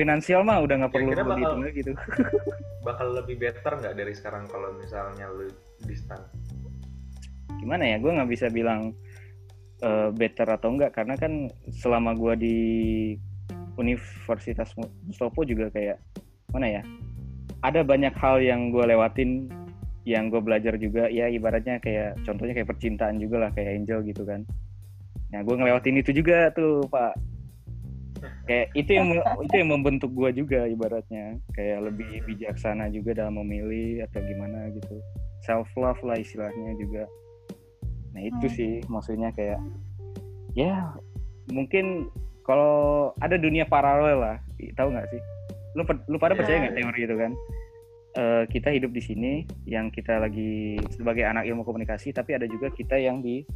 finansial 0.00 0.40
mah 0.40 0.64
udah 0.64 0.74
nggak 0.80 0.92
perlu 0.96 1.12
bakal- 1.12 1.36
dihitung 1.36 1.62
gitu. 1.76 1.92
Bakal 2.88 3.12
lebih 3.12 3.36
better 3.36 3.76
nggak 3.76 3.92
dari 3.92 4.16
sekarang 4.16 4.48
kalau 4.48 4.72
misalnya 4.80 5.28
lu 5.28 5.52
di 5.84 5.92
stand? 5.92 6.24
Gimana 7.60 7.84
ya? 7.84 7.96
Gue 8.00 8.16
nggak 8.16 8.30
bisa 8.32 8.48
bilang 8.48 8.96
eh, 9.84 10.08
better 10.16 10.48
atau 10.48 10.72
enggak 10.72 10.96
karena 10.96 11.12
kan 11.20 11.52
selama 11.68 12.16
gue 12.16 12.34
di 12.40 12.56
Universitas 13.76 14.72
Mu- 14.80 14.88
Mustopo 15.04 15.44
juga 15.44 15.68
kayak 15.68 16.00
mana 16.56 16.80
ya? 16.80 16.82
Ada 17.60 17.84
banyak 17.84 18.16
hal 18.16 18.40
yang 18.40 18.72
gue 18.72 18.84
lewatin 18.88 19.52
yang 20.08 20.32
gue 20.32 20.40
belajar 20.40 20.80
juga. 20.80 21.12
Ya 21.12 21.28
ibaratnya 21.28 21.76
kayak 21.84 22.24
contohnya 22.24 22.56
kayak 22.56 22.72
percintaan 22.72 23.20
juga 23.20 23.44
lah 23.44 23.50
kayak 23.52 23.76
Angel 23.76 24.00
gitu 24.08 24.24
kan. 24.24 24.48
Nah 25.36 25.44
gue 25.44 25.52
ngelewatin 25.52 26.00
itu 26.00 26.16
juga 26.16 26.48
tuh 26.56 26.88
pak 26.88 27.12
kayak 28.44 28.66
itu 28.74 28.90
yang 28.92 29.08
itu 29.40 29.54
yang 29.56 29.70
membentuk 29.70 30.10
gue 30.12 30.30
juga 30.36 30.64
ibaratnya 30.64 31.38
kayak 31.52 31.90
lebih 31.90 32.24
bijaksana 32.24 32.88
juga 32.88 33.16
dalam 33.16 33.40
memilih 33.40 34.04
atau 34.04 34.20
gimana 34.20 34.68
gitu 34.72 34.96
self 35.42 35.68
love 35.74 36.00
lah 36.02 36.16
istilahnya 36.16 36.76
juga 36.76 37.04
nah 38.10 38.20
itu 38.20 38.46
Hmm. 38.46 38.54
sih 38.54 38.72
maksudnya 38.86 39.30
kayak 39.32 39.60
ya 40.52 40.90
mungkin 41.48 42.10
kalau 42.42 43.10
ada 43.18 43.38
dunia 43.38 43.64
paralel 43.64 44.18
lah 44.18 44.36
tahu 44.74 44.90
nggak 44.90 45.08
sih 45.08 45.20
lu 45.78 45.82
lu 46.06 46.18
pada 46.18 46.34
Ya. 46.34 46.38
percaya 46.42 46.56
nggak 46.66 46.76
teori 46.76 47.02
itu 47.04 47.16
kan 47.16 47.32
Eh, 48.10 48.42
kita 48.50 48.74
hidup 48.74 48.90
di 48.90 48.98
sini 48.98 49.32
yang 49.70 49.86
kita 49.86 50.18
lagi 50.18 50.74
sebagai 50.90 51.22
anak 51.22 51.46
ilmu 51.46 51.62
komunikasi 51.62 52.10
tapi 52.10 52.34
ada 52.34 52.42
juga 52.42 52.66
kita 52.66 52.98
yang 52.98 53.22
di 53.22 53.46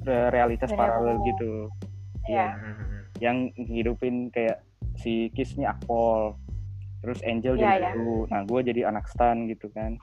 re- 0.00 0.32
realitas 0.32 0.72
Real. 0.72 0.80
paralel 0.80 1.20
gitu 1.28 1.68
Iya. 2.24 2.56
Hmm, 2.56 2.95
yang 3.18 3.50
ngidupin 3.56 4.28
kayak 4.30 4.60
si 4.96 5.28
Kiss 5.32 5.56
nih 5.56 5.68
Akpol 5.68 6.36
terus 7.00 7.20
Angel 7.22 7.54
Iya, 7.54 7.62
jadi 7.62 7.76
iya. 7.78 7.90
guru 7.94 8.26
nah 8.26 8.40
gue 8.42 8.60
jadi 8.62 8.80
anak 8.88 9.06
stan 9.08 9.48
gitu 9.48 9.68
kan 9.70 9.96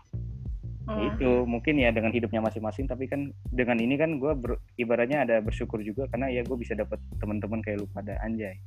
Ya 0.84 1.00
Hmm. 1.00 1.16
itu 1.16 1.48
mungkin 1.48 1.80
ya 1.80 1.96
dengan 1.96 2.12
hidupnya 2.12 2.44
masing-masing 2.44 2.92
tapi 2.92 3.08
kan 3.08 3.32
dengan 3.48 3.80
ini 3.80 3.96
kan 3.96 4.20
gue 4.20 4.36
ibaratnya 4.76 5.24
ada 5.24 5.40
bersyukur 5.40 5.80
juga 5.80 6.12
karena 6.12 6.28
ya 6.28 6.44
gue 6.44 6.60
bisa 6.60 6.76
dapat 6.76 7.00
teman-teman 7.24 7.64
kayak 7.64 7.80
lu 7.80 7.88
pada 7.88 8.20
anjay 8.20 8.60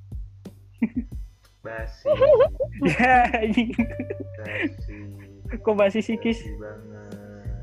Basi, 1.61 2.09
ya 2.88 3.28
anjing. 3.37 3.68
basi. 4.38 4.96
kok 5.61 5.74
masih 5.76 6.00
sih 6.00 6.16
Kiss 6.16 6.40
Basi 6.40 6.56
banget. 6.56 6.95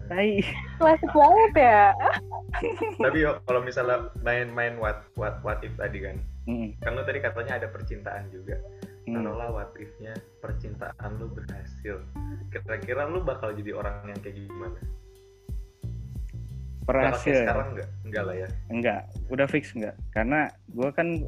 Tai 0.09 0.43
Klasik 0.79 1.11
banget 1.11 1.53
ya. 1.57 1.83
Tapi 2.99 3.17
yo 3.23 3.39
kalau 3.47 3.61
misalnya 3.63 4.11
main-main 4.21 4.75
what 4.77 5.07
what 5.15 5.39
what 5.41 5.59
if 5.63 5.73
tadi 5.79 6.03
kan. 6.03 6.17
Mm, 6.49 6.75
Kan 6.83 6.99
lu 6.99 7.03
tadi 7.07 7.23
katanya 7.23 7.59
ada 7.63 7.67
percintaan 7.71 8.27
juga. 8.29 8.59
mm. 9.07 9.15
Taruhlah 9.15 9.49
what 9.51 9.71
if-nya 9.79 10.11
percintaan 10.43 11.11
lu 11.19 11.31
berhasil. 11.31 12.03
Kira-kira 12.51 13.07
lu 13.07 13.23
bakal 13.23 13.55
jadi 13.55 13.71
orang 13.73 14.11
yang 14.11 14.19
kayak 14.19 14.43
gimana? 14.43 14.79
Berhasil 16.83 17.47
sekarang 17.47 17.79
enggak? 17.79 17.89
Enggak 18.03 18.23
lah 18.27 18.35
ya. 18.35 18.47
enggak 18.67 19.01
udah 19.31 19.47
fix 19.47 19.71
enggak 19.71 19.95
karena 20.11 20.51
gue 20.75 20.89
kan 20.91 21.25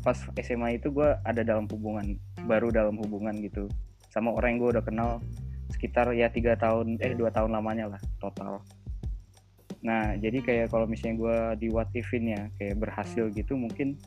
pas 0.00 0.16
SMA 0.40 0.80
itu 0.80 0.88
gue 0.88 1.06
ada 1.28 1.44
dalam 1.44 1.68
hubungan 1.68 2.16
baru 2.48 2.72
dalam 2.72 2.96
hubungan 2.98 3.36
gitu 3.44 3.68
sama 4.08 4.32
orang 4.32 4.56
yang 4.56 4.60
gue 4.64 4.70
udah 4.80 4.84
kenal 4.86 5.10
sekitar 5.84 6.16
ya 6.16 6.32
tiga 6.32 6.56
tahun 6.56 6.96
eh 7.04 7.12
dua 7.12 7.28
tahun 7.28 7.52
lamanya 7.52 7.92
lah 7.92 8.00
total 8.16 8.64
nah 9.84 10.16
jadi 10.16 10.40
kayak 10.40 10.72
kalau 10.72 10.88
misalnya 10.88 11.20
gue 11.20 11.36
di 11.60 11.68
what 11.68 11.92
if-in 11.92 12.32
ya 12.32 12.48
kayak 12.56 12.80
berhasil 12.80 13.28
gitu 13.36 13.52
mungkin 13.52 14.00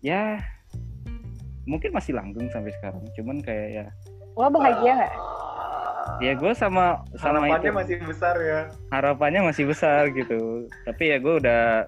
ya 0.00 0.40
mungkin 1.68 1.92
masih 1.92 2.16
langgeng 2.16 2.48
sampai 2.48 2.72
sekarang 2.80 3.04
cuman 3.12 3.44
kayak 3.44 3.68
ya 3.68 3.86
Lo 4.32 4.48
bahagia 4.48 4.96
nggak? 4.96 5.14
ya 6.24 6.32
gue 6.32 6.52
sama 6.56 7.04
sama 7.20 7.44
Harapannya 7.44 7.68
itu 7.68 7.76
masih 7.76 7.96
besar 8.08 8.34
ya. 8.40 8.60
harapannya 8.88 9.40
masih 9.44 9.64
besar 9.68 10.08
gitu 10.16 10.64
tapi 10.88 11.12
ya 11.12 11.20
gue 11.20 11.34
udah 11.36 11.84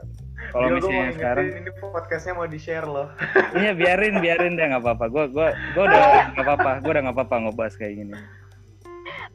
kalau 0.52 0.68
gua 0.68 0.76
misalnya 0.76 1.00
ingetin, 1.00 1.16
sekarang 1.16 1.44
ini 1.56 1.70
podcastnya 1.80 2.32
mau 2.36 2.48
di 2.50 2.58
share 2.58 2.84
loh. 2.84 3.08
Iya 3.54 3.72
biarin 3.78 4.18
biarin 4.18 4.58
deh 4.58 4.66
nggak 4.74 4.82
apa-apa. 4.82 5.06
Gue 5.06 5.24
gua 5.30 5.48
gua 5.72 5.84
udah 5.86 6.02
nggak 6.34 6.44
apa-apa. 6.44 6.70
Gue 6.82 6.90
udah 6.92 7.02
nggak 7.06 7.16
apa-apa 7.16 7.36
ngebahas 7.46 7.74
kayak 7.78 7.94
gini. 7.94 8.14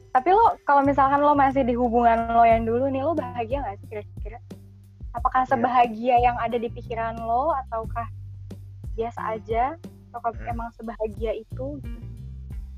Tapi 0.08 0.28
lo 0.32 0.56
kalau 0.64 0.82
misalkan 0.82 1.20
lo 1.20 1.36
masih 1.36 1.62
di 1.62 1.76
hubungan 1.76 2.32
lo 2.32 2.42
yang 2.42 2.64
dulu 2.64 2.88
nih, 2.88 3.02
lo 3.04 3.12
bahagia 3.12 3.60
nggak 3.60 3.76
sih 3.78 3.86
kira-kira? 3.86 4.38
Apakah 5.12 5.44
Iya. 5.44 5.50
sebahagia 5.52 6.16
yang 6.20 6.36
ada 6.36 6.56
di 6.56 6.68
pikiran 6.68 7.16
lo 7.18 7.52
ataukah 7.66 8.08
biasa 8.94 9.20
aja? 9.36 9.76
Atau 10.08 10.32
Hmm. 10.32 10.48
emang 10.48 10.68
sebahagia 10.72 11.36
itu? 11.36 11.78
gitu? 11.84 12.00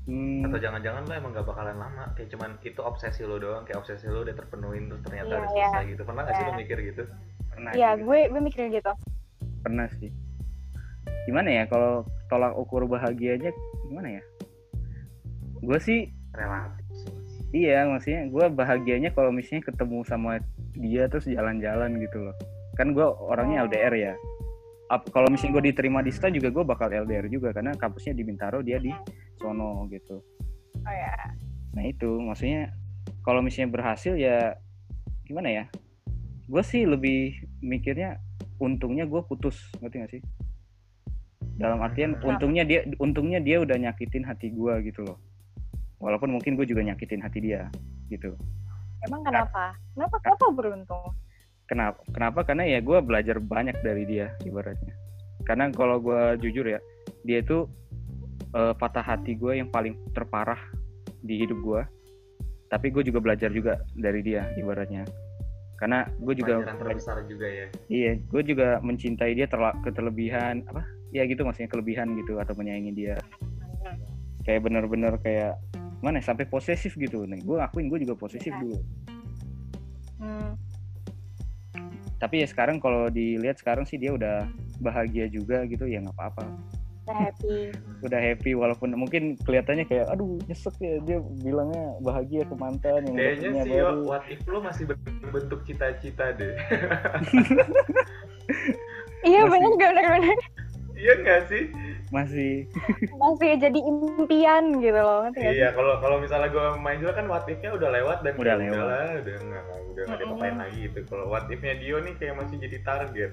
Hmm, 0.01 0.43
atau 0.43 0.57
jangan-jangan 0.57 1.05
lo 1.05 1.13
emang 1.13 1.31
gak 1.31 1.45
bakalan 1.45 1.77
lama 1.77 2.09
kayak 2.17 2.33
cuman 2.33 2.57
itu 2.65 2.81
obsesi 2.81 3.21
lo 3.21 3.37
doang 3.37 3.63
kayak 3.63 3.85
obsesi 3.85 4.09
lo 4.09 4.25
udah 4.25 4.33
terpenuhin 4.33 4.89
terus 4.89 5.01
ternyata 5.05 5.29
Iya, 5.29 5.37
udah 5.37 5.49
iya. 5.53 5.67
selesai 5.69 5.83
gitu 5.93 6.01
pernah 6.03 6.21
gak 6.25 6.33
sih 6.35 6.43
lo 6.43 6.49
Iya. 6.49 6.57
mikir 6.57 6.77
gitu 6.81 7.03
pernah 7.47 7.71
Iya, 7.71 7.89
sih, 7.93 8.01
gue 8.01 8.19
gue 8.27 8.41
mikirin 8.41 8.69
gitu. 8.73 8.91
pernah 9.61 9.87
sih. 10.01 10.09
Gimana 11.29 11.49
ya 11.53 11.63
kalau 11.69 12.01
tolak 12.27 12.57
ukur 12.57 12.89
bahagianya 12.89 13.53
gimana 13.85 14.17
ya? 14.17 14.23
Gue 15.61 15.77
sih 15.77 16.09
relatif 16.33 16.80
iya 17.51 17.83
maksudnya 17.87 18.27
gue 18.31 18.45
bahagianya 18.51 19.11
kalau 19.11 19.31
misalnya 19.31 19.67
ketemu 19.67 20.03
sama 20.07 20.39
dia 20.75 21.07
terus 21.11 21.27
jalan-jalan 21.27 21.99
gitu 21.99 22.31
loh. 22.31 22.35
Kan 22.79 22.95
gue 22.95 23.03
orangnya 23.03 23.63
Oh. 23.63 23.67
LDR 23.67 23.93
ya. 23.95 24.13
Kalau 24.91 25.31
misalnya 25.31 25.59
gue 25.59 25.63
diterima 25.71 26.03
di 26.03 26.11
STA 26.11 26.27
juga 26.31 26.51
gue 26.51 26.63
bakal 26.67 26.91
LDR 26.91 27.31
juga 27.31 27.55
karena 27.55 27.71
kampusnya 27.79 28.11
di 28.11 28.23
Bintaro 28.27 28.59
dia 28.59 28.75
di 28.75 28.91
sono 29.39 29.87
gitu. 29.87 30.19
Oh 30.83 30.93
ya. 30.95 31.15
Nah 31.75 31.83
itu 31.87 32.19
maksudnya 32.19 32.75
kalau 33.23 33.39
misalnya 33.39 33.71
berhasil 33.71 34.15
ya 34.19 34.55
gimana 35.23 35.47
ya? 35.47 35.65
Gue 36.51 36.63
sih 36.67 36.83
lebih 36.83 37.39
mikirnya 37.63 38.19
untungnya 38.59 39.07
gue 39.07 39.23
putus, 39.23 39.71
ngerti 39.79 39.95
gak 40.03 40.11
sih? 40.11 40.21
Dalam 41.55 41.79
artian 41.79 42.17
Kenapa? 42.19 42.27
untungnya 42.35 42.63
dia 42.67 42.83
untungnya 42.99 43.39
dia 43.39 43.63
udah 43.63 43.77
nyakitin 43.79 44.27
hati 44.27 44.51
gue 44.51 44.73
gitu 44.91 45.07
loh. 45.07 45.17
Walaupun 46.01 46.33
mungkin 46.33 46.57
gue 46.57 46.65
juga 46.65 46.81
nyakitin 46.81 47.21
hati 47.21 47.39
dia 47.39 47.69
gitu. 48.09 48.33
Emang 49.05 49.21
kenapa? 49.21 49.77
Kenapa? 49.93 50.15
Kenapa 50.21 50.45
beruntung? 50.49 51.05
Kenapa? 51.69 51.99
Kenapa? 52.11 52.39
Karena 52.43 52.63
ya 52.67 52.79
gue 52.81 52.97
belajar 52.99 53.37
banyak 53.37 53.77
dari 53.85 54.03
dia 54.09 54.33
ibaratnya. 54.43 54.93
Karena 55.45 55.69
kalau 55.73 56.01
gue 56.01 56.37
jujur 56.41 56.65
ya, 56.65 56.81
dia 57.25 57.41
itu 57.41 57.65
eh, 58.53 58.73
patah 58.75 59.05
hati 59.05 59.37
gue 59.37 59.61
yang 59.61 59.69
paling 59.69 59.97
terparah 60.11 60.59
di 61.21 61.45
hidup 61.45 61.57
gue. 61.61 61.81
Tapi 62.67 62.87
gue 62.89 63.03
juga 63.05 63.21
belajar 63.21 63.53
juga 63.53 63.81
dari 63.93 64.25
dia 64.25 64.49
ibaratnya. 64.57 65.05
Karena 65.81 66.05
gue 66.05 66.33
juga 66.37 66.61
pelajaran 66.61 66.77
terbesar 66.77 67.17
juga 67.25 67.47
ya 67.49 67.65
iya, 67.89 68.13
gue 68.13 68.41
juga 68.45 68.77
mencintai 68.85 69.33
dia 69.33 69.49
terla- 69.49 69.73
keterlebihan 69.81 70.61
apa? 70.69 70.85
Ya 71.09 71.25
gitu 71.25 71.41
maksudnya 71.41 71.73
kelebihan 71.73 72.13
gitu 72.21 72.37
atau 72.37 72.53
menyayangi 72.53 72.93
dia. 72.93 73.17
Kayak 74.45 74.69
bener-bener 74.69 75.17
kayak 75.25 75.57
mana 76.01 76.17
ya, 76.17 76.25
sampai 76.27 76.45
posesif 76.45 76.93
gitu. 76.93 77.23
Nih, 77.23 77.39
gue 77.39 77.57
akuin 77.57 77.87
gue 77.87 78.01
juga 78.01 78.13
posesif 78.13 78.49
Iya. 78.49 78.59
dulu. 78.59 78.77
Hmm. 80.19 80.53
Tapi 82.17 82.41
ya 82.41 82.47
sekarang 82.47 82.77
kalau 82.77 83.09
dilihat 83.09 83.57
sekarang 83.57 83.81
sih 83.83 83.97
dia 83.97 84.13
udah 84.13 84.45
bahagia 84.77 85.25
juga 85.25 85.65
gitu 85.65 85.85
ya 85.85 86.01
nggak 86.01 86.13
apa-apa. 86.13 86.45
Udah 87.01 87.17
happy. 87.17 87.57
udah 88.05 88.19
happy 88.19 88.51
walaupun 88.53 88.93
mungkin 88.93 89.33
kelihatannya 89.41 89.85
kayak 89.85 90.05
aduh 90.07 90.37
nyesek 90.45 90.73
ya 90.77 91.01
dia 91.01 91.17
bilangnya 91.41 91.97
bahagia 91.99 92.45
ke 92.45 92.53
mantan 92.53 93.05
yang 93.09 93.17
kayaknya 93.17 93.49
punya 93.49 93.61
sih 93.61 93.71
baru 93.73 93.81
yo 93.81 94.05
what 94.05 94.23
if 94.25 94.41
lo 94.45 94.57
masih 94.61 94.83
berbentuk 94.89 95.59
cita-cita 95.65 96.25
deh 96.33 96.53
Iya 99.21 99.45
Masih. 99.45 99.51
bener 99.53 99.71
bener 99.77 100.05
bener. 100.17 100.37
iya 100.97 101.13
gak 101.21 101.41
sih 101.45 101.63
masih. 102.11 102.67
Masih 103.15 103.55
jadi 103.55 103.79
impian 103.79 104.83
gitu 104.83 104.99
loh. 104.99 105.31
iya 105.39 105.71
kalau 105.71 105.95
kalau 106.03 106.19
misalnya 106.19 106.51
gue 106.51 106.65
main 106.83 106.99
juga 106.99 107.13
kan 107.17 107.25
what 107.31 107.47
if-nya 107.47 107.71
udah 107.71 107.89
lewat 107.89 108.17
dan 108.27 108.33
Udah 108.35 108.55
lewat. 108.59 108.75
udahlah, 108.75 109.07
udah 109.23 109.35
nggak 109.39 109.63
udah 109.71 110.03
nggak 110.03 110.19
diapain 110.19 110.55
lagi 110.59 110.79
gitu. 110.91 110.99
Kalau 111.07 111.25
what 111.31 111.47
if-nya 111.47 111.75
Dio 111.79 111.97
nih 112.03 112.13
kayak 112.19 112.35
masih 112.37 112.55
jadi 112.59 112.77
target. 112.83 113.31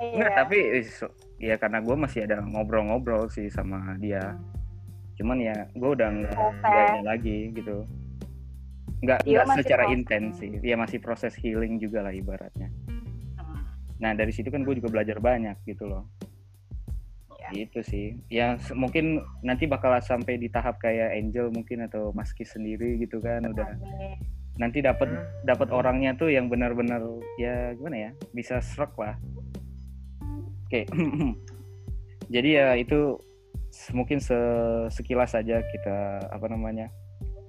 Iya. 0.00 0.16
Nggak, 0.18 0.32
tapi 0.40 0.58
eh, 0.80 0.84
ya 1.36 1.54
karena 1.60 1.78
gue 1.84 1.96
masih 2.00 2.20
ada 2.24 2.40
ngobrol-ngobrol 2.40 3.28
sih 3.28 3.52
sama 3.52 3.92
dia. 4.00 4.40
Cuman 5.20 5.36
ya 5.36 5.68
gue 5.76 5.90
udah 5.92 6.08
nggak 6.08 6.32
nggak 6.64 6.84
ini 6.96 7.02
lagi 7.04 7.38
gitu. 7.52 7.76
Nggak 9.04 9.18
Dia 9.28 9.36
nggak 9.36 9.46
masih 9.52 9.62
secara 9.68 9.84
intens 9.92 10.40
sih. 10.40 10.52
Ya 10.64 10.80
masih 10.80 10.96
proses 10.96 11.36
healing 11.36 11.76
juga 11.76 12.00
lah 12.08 12.12
ibaratnya. 12.16 12.72
Hmm. 12.88 13.68
nah 14.02 14.10
dari 14.16 14.32
situ 14.34 14.50
kan 14.50 14.64
gue 14.66 14.74
juga 14.80 14.90
belajar 14.90 15.22
banyak 15.22 15.54
gitu 15.62 15.86
loh 15.86 16.08
Iya. 17.52 17.64
itu 17.68 17.80
sih 17.84 18.06
ya 18.26 18.46
mungkin 18.72 19.20
nanti 19.40 19.68
bakal 19.68 19.92
sampai 20.00 20.36
di 20.36 20.48
tahap 20.48 20.80
kayak 20.80 21.12
Angel 21.12 21.52
mungkin 21.52 21.84
atau 21.84 22.10
Maski 22.10 22.42
sendiri 22.42 22.96
gitu 22.98 23.20
kan 23.20 23.44
udah 23.44 23.76
nanti 24.56 24.80
dapat 24.80 25.08
Hmm. 25.08 25.24
dapat 25.44 25.68
orangnya 25.68 26.12
tuh 26.12 26.28
yang 26.28 26.48
benar-benar 26.48 27.00
ya 27.36 27.72
gimana 27.72 27.96
ya 27.96 28.10
bisa 28.32 28.60
struck 28.60 28.92
lah 28.96 29.16
oke 30.68 30.80
jadi 32.34 32.48
ya 32.52 32.66
itu 32.76 33.16
mungkin 33.92 34.20
se- 34.20 34.88
sekilas 34.92 35.32
saja 35.32 35.64
kita 35.72 35.96
apa 36.28 36.44
namanya 36.48 36.92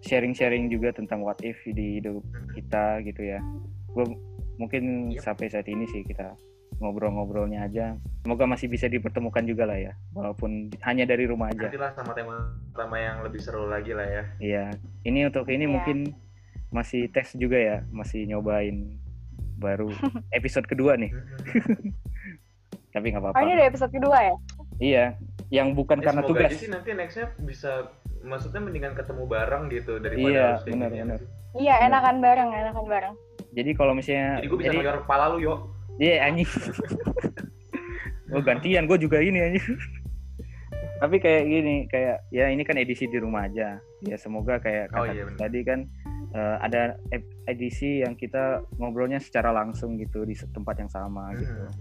sharing-sharing 0.03 0.67
juga 0.67 0.91
tentang 0.91 1.23
what 1.23 1.39
if 1.43 1.59
di 1.63 1.99
hidup 1.99 2.23
kita 2.55 2.99
gitu 3.03 3.23
ya 3.23 3.39
gue 3.91 4.05
mungkin 4.55 5.11
Yep. 5.11 5.21
sampai 5.23 5.47
saat 5.51 5.67
ini 5.67 5.83
sih 5.89 6.03
kita 6.03 6.31
ngobrol-ngobrolnya 6.77 7.63
aja 7.63 7.86
semoga 8.21 8.45
masih 8.45 8.67
bisa 8.67 8.86
dipertemukan 8.86 9.41
juga 9.41 9.63
lah 9.63 9.75
ya 9.75 9.93
walaupun 10.12 10.71
hanya 10.81 11.03
dari 11.03 11.23
rumah 11.23 11.49
aja 11.49 11.67
nantilah 11.67 11.91
sama 11.91 12.12
tema-tema 12.12 12.97
yang 12.97 13.17
lebih 13.21 13.39
seru 13.39 13.65
lagi 13.65 13.91
lah 13.91 14.05
ya 14.05 14.23
Iya, 14.38 14.65
ini 15.03 15.25
untuk 15.25 15.45
ini 15.47 15.63
Iya. 15.63 15.71
mungkin 15.71 15.97
masih 16.69 17.05
tes 17.07 17.33
juga 17.33 17.55
ya, 17.55 17.77
masih 17.88 18.25
nyobain 18.25 18.97
baru 19.55 19.93
episode 20.33 20.65
kedua 20.65 20.97
nih, 20.97 21.13
tapi 22.89 23.09
nggak 23.09 23.21
Oh 23.21 23.29
apa-apa. 23.29 23.41
ini 23.41 23.51
udah 23.53 23.67
episode 23.67 23.91
kedua 23.91 24.17
ya? 24.19 24.36
Iya, 24.79 25.05
yang 25.49 25.73
bukan 25.73 25.97
Ya, 25.99 26.03
karena 26.03 26.21
semoga 26.21 26.31
tugas. 26.33 26.49
aja 26.49 26.57
sih 26.57 26.69
nanti 26.69 26.89
nextnya 26.91 27.25
bisa 27.39 27.71
maksudnya 28.21 28.57
mendingan 28.59 28.93
ketemu 28.93 29.23
bareng 29.25 29.63
gitu 29.69 29.97
daripada 29.97 30.29
Iya, 30.29 30.45
harus 30.51 30.63
benar. 30.65 30.89
sih. 30.89 31.27
Iya 31.55 31.73
enakan 31.86 32.15
bareng, 32.19 32.49
enakan 32.51 32.86
bareng. 32.88 33.13
Jadi 33.53 33.71
kalau 33.73 33.93
misalnya, 33.93 34.41
jadi 34.41 34.47
gue 34.47 34.57
bisa 34.57 34.73
jadi, 34.73 34.97
kepala 34.99 35.23
lu 35.29 35.38
yo 35.39 35.53
iya 35.97 36.25
anjing. 36.25 36.49
oh 38.34 38.41
gantian, 38.41 38.86
gue 38.89 38.97
juga 38.97 39.21
ini 39.21 39.39
anjing. 39.41 39.77
tapi 40.97 41.19
kayak 41.19 41.43
gini, 41.45 41.75
kayak 41.91 42.23
ya 42.32 42.47
ini 42.47 42.63
kan 42.63 42.79
edisi 42.79 43.06
di 43.06 43.19
rumah 43.19 43.45
aja. 43.45 43.75
Ya 44.01 44.15
semoga 44.15 44.58
kayak 44.58 44.91
Oh, 44.95 45.03
kata 45.03 45.12
iya, 45.12 45.23
benar. 45.27 45.39
tadi 45.39 45.60
kan 45.62 45.79
eh, 46.34 46.58
ada 46.63 46.82
edisi 47.45 48.01
yang 48.01 48.15
kita 48.15 48.63
ngobrolnya 48.79 49.19
secara 49.19 49.51
langsung 49.51 49.99
gitu 49.99 50.23
di 50.23 50.34
tempat 50.34 50.79
yang 50.79 50.91
sama 50.91 51.29
gitu. 51.36 51.51
Hmm. 51.51 51.71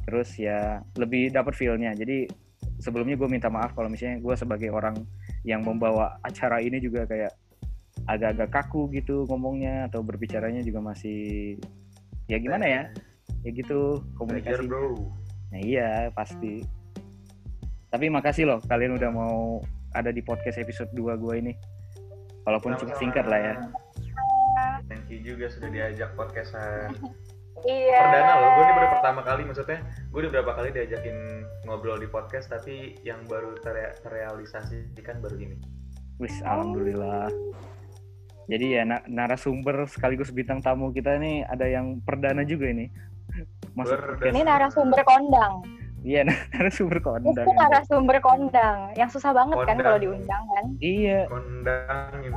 terus 0.00 0.34
ya 0.34 0.82
lebih 0.98 1.30
dapat 1.30 1.54
feel-nya 1.54 1.94
jadi 1.94 2.26
sebelumnya 2.82 3.14
gue 3.14 3.28
minta 3.30 3.46
maaf 3.46 3.76
kalau 3.76 3.86
misalnya 3.86 4.18
gue 4.18 4.34
sebagai 4.34 4.72
orang 4.72 4.96
yang 5.46 5.62
membawa 5.62 6.18
acara 6.24 6.58
ini 6.58 6.82
juga 6.82 7.06
kayak 7.06 7.30
agak-agak 8.08 8.50
kaku 8.50 8.90
gitu 8.90 9.22
ngomongnya 9.30 9.86
atau 9.86 10.02
berbicaranya 10.02 10.64
juga 10.66 10.82
masih 10.82 11.54
ya 12.26 12.40
gimana 12.42 12.64
ya 12.66 12.82
ya 13.40 13.50
gitu 13.52 14.00
Belajar 14.00 14.60
komunikasi 14.60 14.66
bro. 14.68 15.10
Nah 15.50 15.60
iya 15.60 15.90
pasti. 16.12 16.62
Tapi 17.90 18.06
makasih 18.06 18.46
loh 18.46 18.58
kalian 18.62 18.94
udah 19.00 19.10
mau 19.10 19.58
ada 19.90 20.14
di 20.14 20.22
podcast 20.22 20.62
episode 20.62 20.90
2 20.94 21.18
gue 21.18 21.34
ini. 21.40 21.52
Walaupun 22.46 22.78
cuma 22.78 22.94
Sama-sama. 22.94 23.00
singkat 23.02 23.26
lah 23.26 23.40
ya. 23.40 23.54
Thank 24.86 25.10
you 25.10 25.20
juga 25.22 25.50
sudah 25.50 25.68
diajak 25.70 26.14
podcastan. 26.14 26.94
Iya. 27.60 27.92
perdana 27.92 28.32
loh 28.40 28.50
gue 28.56 28.64
ini 28.64 28.72
baru 28.72 28.88
pertama 28.88 29.20
kali 29.20 29.42
maksudnya 29.44 29.84
gue 29.84 30.18
udah 30.24 30.32
berapa 30.32 30.52
kali 30.56 30.68
diajakin 30.72 31.16
ngobrol 31.68 32.00
di 32.00 32.08
podcast 32.08 32.48
tapi 32.48 32.96
yang 33.04 33.20
baru 33.28 33.52
tere- 33.60 34.00
terrealisasi 34.00 34.96
kan 35.04 35.20
baru 35.20 35.36
ini. 35.36 35.60
Wis 36.16 36.40
alhamdulillah. 36.40 37.28
Jadi 38.48 38.80
ya 38.80 38.88
na- 38.88 39.04
narasumber 39.04 39.84
sekaligus 39.92 40.32
bintang 40.32 40.64
tamu 40.64 40.88
kita 40.88 41.20
ini 41.20 41.44
ada 41.44 41.68
yang 41.68 42.00
perdana 42.00 42.48
juga 42.48 42.72
ini 42.72 42.88
masuk 43.72 43.96
podcast 43.96 44.30
Ini 44.30 44.40
narasumber 44.42 45.00
kondang. 45.02 45.52
iya 46.00 46.20
narasumber 46.52 46.98
kondang 46.98 47.32
Itu 47.36 47.52
narasumber 47.52 48.16
kondang. 48.18 48.78
Yang 48.94 49.10
susah 49.14 49.32
banget 49.32 49.56
kan 49.58 49.66
Kondang. 49.70 49.84
kalau 49.84 49.98
diundang 49.98 50.42
kan. 50.46 50.64
iya 50.78 51.26
kondangin 51.26 52.32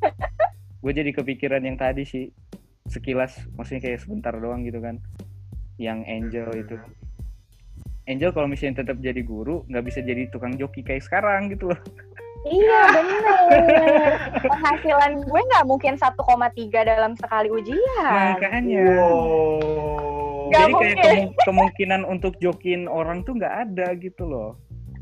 gue 0.82 0.92
jadi 0.92 1.10
kepikiran 1.12 1.62
yang 1.62 1.76
tadi 1.76 2.02
sih 2.02 2.24
sekilas 2.86 3.36
maksudnya 3.52 3.84
kayak 3.84 4.00
sebentar 4.00 4.32
doang 4.32 4.62
gitu 4.62 4.78
kan 4.78 4.96
yang 5.76 6.02
Angel 6.02 6.48
itu 6.52 6.76
Angel 8.04 8.32
kalau 8.32 8.44
misalnya 8.44 8.82
tetap 8.82 8.98
jadi 8.98 9.20
guru 9.20 9.62
nggak 9.66 9.84
bisa 9.84 10.00
jadi 10.00 10.26
tukang 10.26 10.56
joki 10.56 10.80
kayak 10.80 11.00
sekarang 11.00 11.48
gitu 11.48 11.68
loh 11.68 11.80
Iya 12.40 12.80
bener. 12.96 14.16
Penghasilan 14.40 15.12
gue 15.20 15.40
nggak 15.44 15.66
mungkin 15.66 15.92
1,3 15.94 16.16
dalam 16.82 17.12
sekali 17.12 17.52
ujian. 17.52 17.76
makanya 18.00 18.80
wow 18.96 19.60
Nggak 20.50 20.60
jadi 20.60 20.72
kayak 20.72 20.74
mungkin. 20.74 20.98
kemu- 21.00 21.34
kemungkinan 21.40 22.00
untuk 22.04 22.32
jokin 22.36 22.80
orang 22.84 23.22
tuh 23.22 23.34
nggak 23.34 23.54
ada 23.64 23.94
gitu 23.96 24.24
loh 24.24 24.58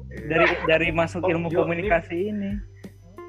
dari 0.09 0.47
dari 0.65 0.89
masuk 0.91 1.21
Oh, 1.21 1.29
ilmu 1.29 1.49
Yo, 1.49 1.59
komunikasi 1.59 2.29
ini 2.29 2.53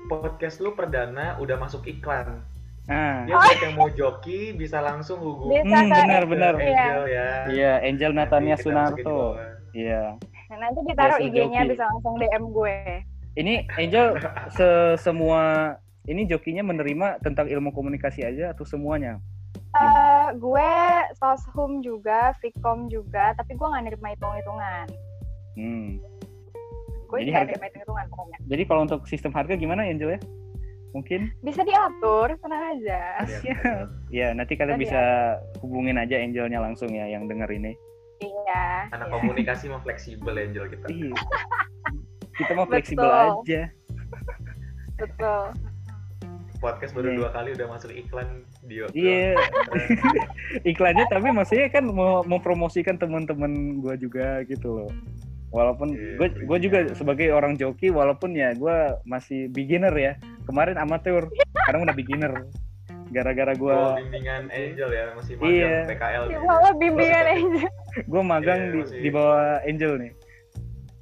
podcast 0.06 0.58
lu 0.58 0.74
perdana 0.74 1.38
udah 1.38 1.56
masuk 1.56 1.86
iklan. 1.86 2.42
Ah, 2.86 3.22
Dia 3.24 3.38
buat 3.38 3.62
yang 3.62 3.76
mau 3.76 3.86
joki 3.88 4.52
bisa 4.52 4.80
langsung 4.80 5.22
hubungi 5.22 5.62
Bisa 5.62 5.78
Hmm, 5.78 5.94
benar, 5.94 6.24
benar. 6.26 6.54
Angel 6.58 7.02
ya. 7.08 7.30
iya 7.48 7.74
Angel 7.80 8.12
Natania 8.12 8.58
Sunarto. 8.58 9.38
Iya. 9.70 10.18
Nah, 10.50 10.58
nanti 10.60 10.80
ditaruh 10.84 11.22
IG-nya 11.22 11.62
bisa 11.64 11.86
langsung 11.86 12.18
DM 12.18 12.50
gue. 12.50 12.78
Ini 13.36 13.70
Angel 13.72 14.18
se 14.50 14.68
semua 14.98 15.78
ini 16.04 16.26
jokinya 16.26 16.66
menerima 16.66 17.22
tentang 17.22 17.46
ilmu 17.46 17.70
komunikasi 17.70 18.26
aja 18.26 18.50
atau 18.50 18.66
semuanya? 18.66 19.22
Eh, 19.70 20.09
gue 20.36 20.72
soshum 21.18 21.82
juga, 21.82 22.36
Vkom 22.38 22.88
juga, 22.88 23.34
tapi 23.34 23.56
gue 23.56 23.68
nggak 23.68 23.84
nerima 23.86 24.08
hitung-hitungan. 24.14 24.86
Hmm. 25.58 25.90
Gue 27.10 27.26
Jadi 27.26 27.32
harga- 27.34 27.58
nerima 27.58 27.66
hitung-hitungan 27.68 28.06
pokoknya. 28.14 28.38
Jadi 28.46 28.64
kalau 28.66 28.82
untuk 28.86 29.02
sistem 29.06 29.32
harga 29.34 29.54
gimana 29.56 29.82
Angel 29.84 30.14
ya? 30.14 30.22
Mungkin? 30.90 31.30
Bisa 31.46 31.62
diatur, 31.62 32.34
tenang 32.42 32.64
aja. 32.78 33.02
Iya. 33.46 33.58
Ya, 34.10 34.28
nanti 34.34 34.58
kalian 34.58 34.82
Tadi 34.82 34.86
bisa 34.90 35.02
hubungin 35.62 36.02
aja 36.02 36.18
Angelnya 36.18 36.60
langsung 36.60 36.90
ya 36.90 37.06
yang 37.06 37.30
denger 37.30 37.50
ini. 37.50 37.78
Iya. 38.20 38.90
Anak 38.92 39.08
iya. 39.08 39.16
komunikasi 39.22 39.70
mah 39.70 39.82
fleksibel 39.86 40.34
Angel 40.34 40.66
kita. 40.66 40.86
Iya. 40.90 41.14
Kita 42.36 42.52
mah 42.58 42.66
fleksibel 42.74 43.06
Betul. 43.06 43.22
aja. 43.46 43.62
Betul. 44.98 45.44
Podcast 46.60 46.92
baru 46.92 47.08
Iya. 47.08 47.18
dua 47.22 47.30
kali 47.32 47.50
udah 47.56 47.68
masuk 47.70 47.92
iklan 47.94 48.44
Dio. 48.62 48.86
Iya. 48.92 49.40
Iklannya 50.70 51.06
tapi 51.08 51.30
maksudnya 51.30 51.68
kan 51.70 51.86
mau 51.86 52.22
mempromosikan 52.22 52.96
teman-teman 52.96 53.52
gua 53.80 53.96
juga 53.96 54.44
gitu 54.44 54.76
loh. 54.76 54.92
Walaupun 55.50 55.90
Iya, 55.90 56.14
gue 56.16 56.28
gue 56.46 56.58
juga 56.62 56.78
iya. 56.84 56.94
sebagai 56.94 57.28
orang 57.30 57.58
joki 57.58 57.90
walaupun 57.90 58.38
ya 58.38 58.54
gue 58.54 58.76
masih 59.04 59.50
beginner 59.50 59.90
ya. 59.92 60.14
Kemarin 60.46 60.78
amatir, 60.78 61.26
sekarang 61.58 61.82
udah 61.84 61.96
beginner. 61.96 62.34
Gara-gara 63.10 63.58
gue 63.58 63.74
Oh, 63.74 63.98
bimbingan 63.98 64.46
Angel 64.50 64.90
ya, 64.90 65.10
masih 65.18 65.34
magang 65.36 65.50
Iya. 65.50 65.78
PKL. 65.90 66.24
Ya, 66.24 66.30
nih. 66.30 66.46
malah 66.46 66.74
bimbingan 66.78 67.26
aja. 67.26 67.66
gue 68.00 68.22
magang 68.24 68.60
Iya, 68.60 68.70
di, 68.70 68.78
masih- 68.80 69.02
di 69.02 69.10
bawah 69.10 69.46
Angel 69.64 69.94
nih. 69.98 70.12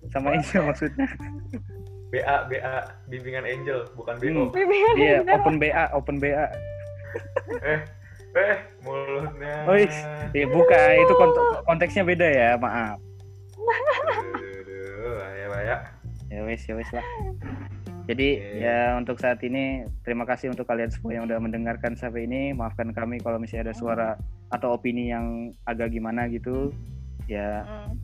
Sama 0.08 0.28
Angel 0.32 0.62
maksudnya. 0.72 1.08
BA 2.08 2.36
BA 2.48 2.76
bimbingan 3.12 3.44
Angel 3.44 3.80
bukan 3.92 4.16
BO. 4.16 4.32
Hmm. 4.32 4.48
Bimbingan 4.56 4.94
Iya, 4.96 5.18
open 5.28 5.56
BA, 5.60 5.84
open 5.92 6.16
BA. 6.18 6.46
Eh, 7.64 7.80
eh 8.38 8.58
mulutnya. 8.84 9.54
Oh, 9.68 9.76
iya, 9.76 10.46
buka 10.48 10.80
itu 11.00 11.14
kont- 11.18 11.62
konteksnya 11.66 12.04
beda 12.06 12.28
ya, 12.28 12.50
maaf. 12.60 13.00
Ya 15.38 15.48
ya. 15.64 15.78
Ya 16.28 16.42
wes, 16.44 16.64
ya 16.68 16.76
wes 16.76 16.90
lah. 16.92 17.04
Jadi 18.08 18.40
Oke. 18.40 18.64
ya 18.64 18.96
untuk 18.96 19.20
saat 19.20 19.44
ini 19.44 19.84
terima 20.08 20.24
kasih 20.24 20.48
untuk 20.56 20.64
kalian 20.64 20.88
semua 20.88 21.12
yang 21.12 21.28
udah 21.28 21.40
mendengarkan 21.44 21.96
sampai 22.00 22.24
ini. 22.24 22.56
Maafkan 22.56 22.96
kami 22.96 23.20
kalau 23.20 23.36
misalnya 23.36 23.72
ada 23.72 23.76
suara 23.76 24.10
atau 24.48 24.80
opini 24.80 25.12
yang 25.12 25.52
agak 25.68 25.92
gimana 25.92 26.32
gitu. 26.32 26.72
Ya 27.28 27.68
Hmm. 27.68 28.00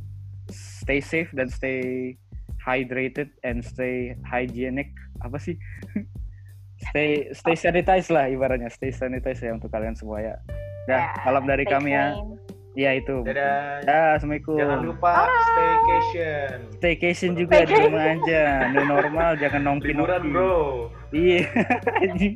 stay 0.52 1.00
safe 1.00 1.32
dan 1.32 1.48
stay 1.48 2.12
hydrated 2.60 3.32
and 3.48 3.64
stay 3.64 4.12
hygienic. 4.28 4.92
Apa 5.24 5.40
sih? 5.40 5.56
Stay 6.94 7.34
stay 7.34 7.58
sanitize 7.58 8.14
lah 8.14 8.30
ibaratnya. 8.30 8.70
Stay 8.70 8.94
sanitize 8.94 9.42
ya 9.42 9.58
untuk 9.58 9.74
kalian 9.74 9.98
semua 9.98 10.22
ya. 10.22 10.38
Dah, 10.86 11.10
Ya, 11.10 11.26
salam 11.26 11.50
dari 11.50 11.66
kami 11.66 11.98
ya. 11.98 12.14
Ya 12.78 12.94
itu. 12.94 13.26
Dadah. 13.26 13.82
Dah, 13.86 14.18
assalamualaikum. 14.18 14.58
Jangan 14.62 14.80
lupa 14.86 15.14
staycation. 15.26 16.58
Staycation 16.78 17.32
juga 17.34 17.66
di 17.66 17.74
rumah 17.74 18.14
aja. 18.14 18.70
New 18.74 18.86
normal, 18.86 19.38
jangan 19.42 19.62
nongki 19.66 19.94
Liburan, 19.94 20.22
nongki. 20.22 20.34
Bro. 20.34 20.54
Iya. 21.14 21.42
anjing. 22.06 22.36